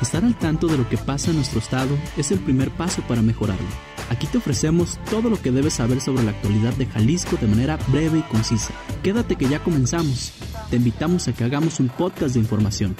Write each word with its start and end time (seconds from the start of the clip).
Estar 0.00 0.24
al 0.24 0.38
tanto 0.38 0.66
de 0.66 0.78
lo 0.78 0.88
que 0.88 0.96
pasa 0.96 1.30
en 1.30 1.36
nuestro 1.36 1.58
estado 1.58 1.96
es 2.16 2.30
el 2.30 2.38
primer 2.38 2.70
paso 2.70 3.02
para 3.02 3.20
mejorarlo. 3.20 3.68
Aquí 4.08 4.26
te 4.26 4.38
ofrecemos 4.38 4.98
todo 5.10 5.28
lo 5.28 5.40
que 5.40 5.52
debes 5.52 5.74
saber 5.74 6.00
sobre 6.00 6.22
la 6.22 6.30
actualidad 6.30 6.72
de 6.74 6.86
Jalisco 6.86 7.36
de 7.36 7.46
manera 7.46 7.78
breve 7.88 8.18
y 8.18 8.22
concisa. 8.22 8.72
Quédate 9.02 9.36
que 9.36 9.48
ya 9.48 9.62
comenzamos. 9.62 10.32
Te 10.70 10.76
invitamos 10.76 11.28
a 11.28 11.32
que 11.32 11.44
hagamos 11.44 11.80
un 11.80 11.88
podcast 11.88 12.34
de 12.34 12.40
información. 12.40 12.96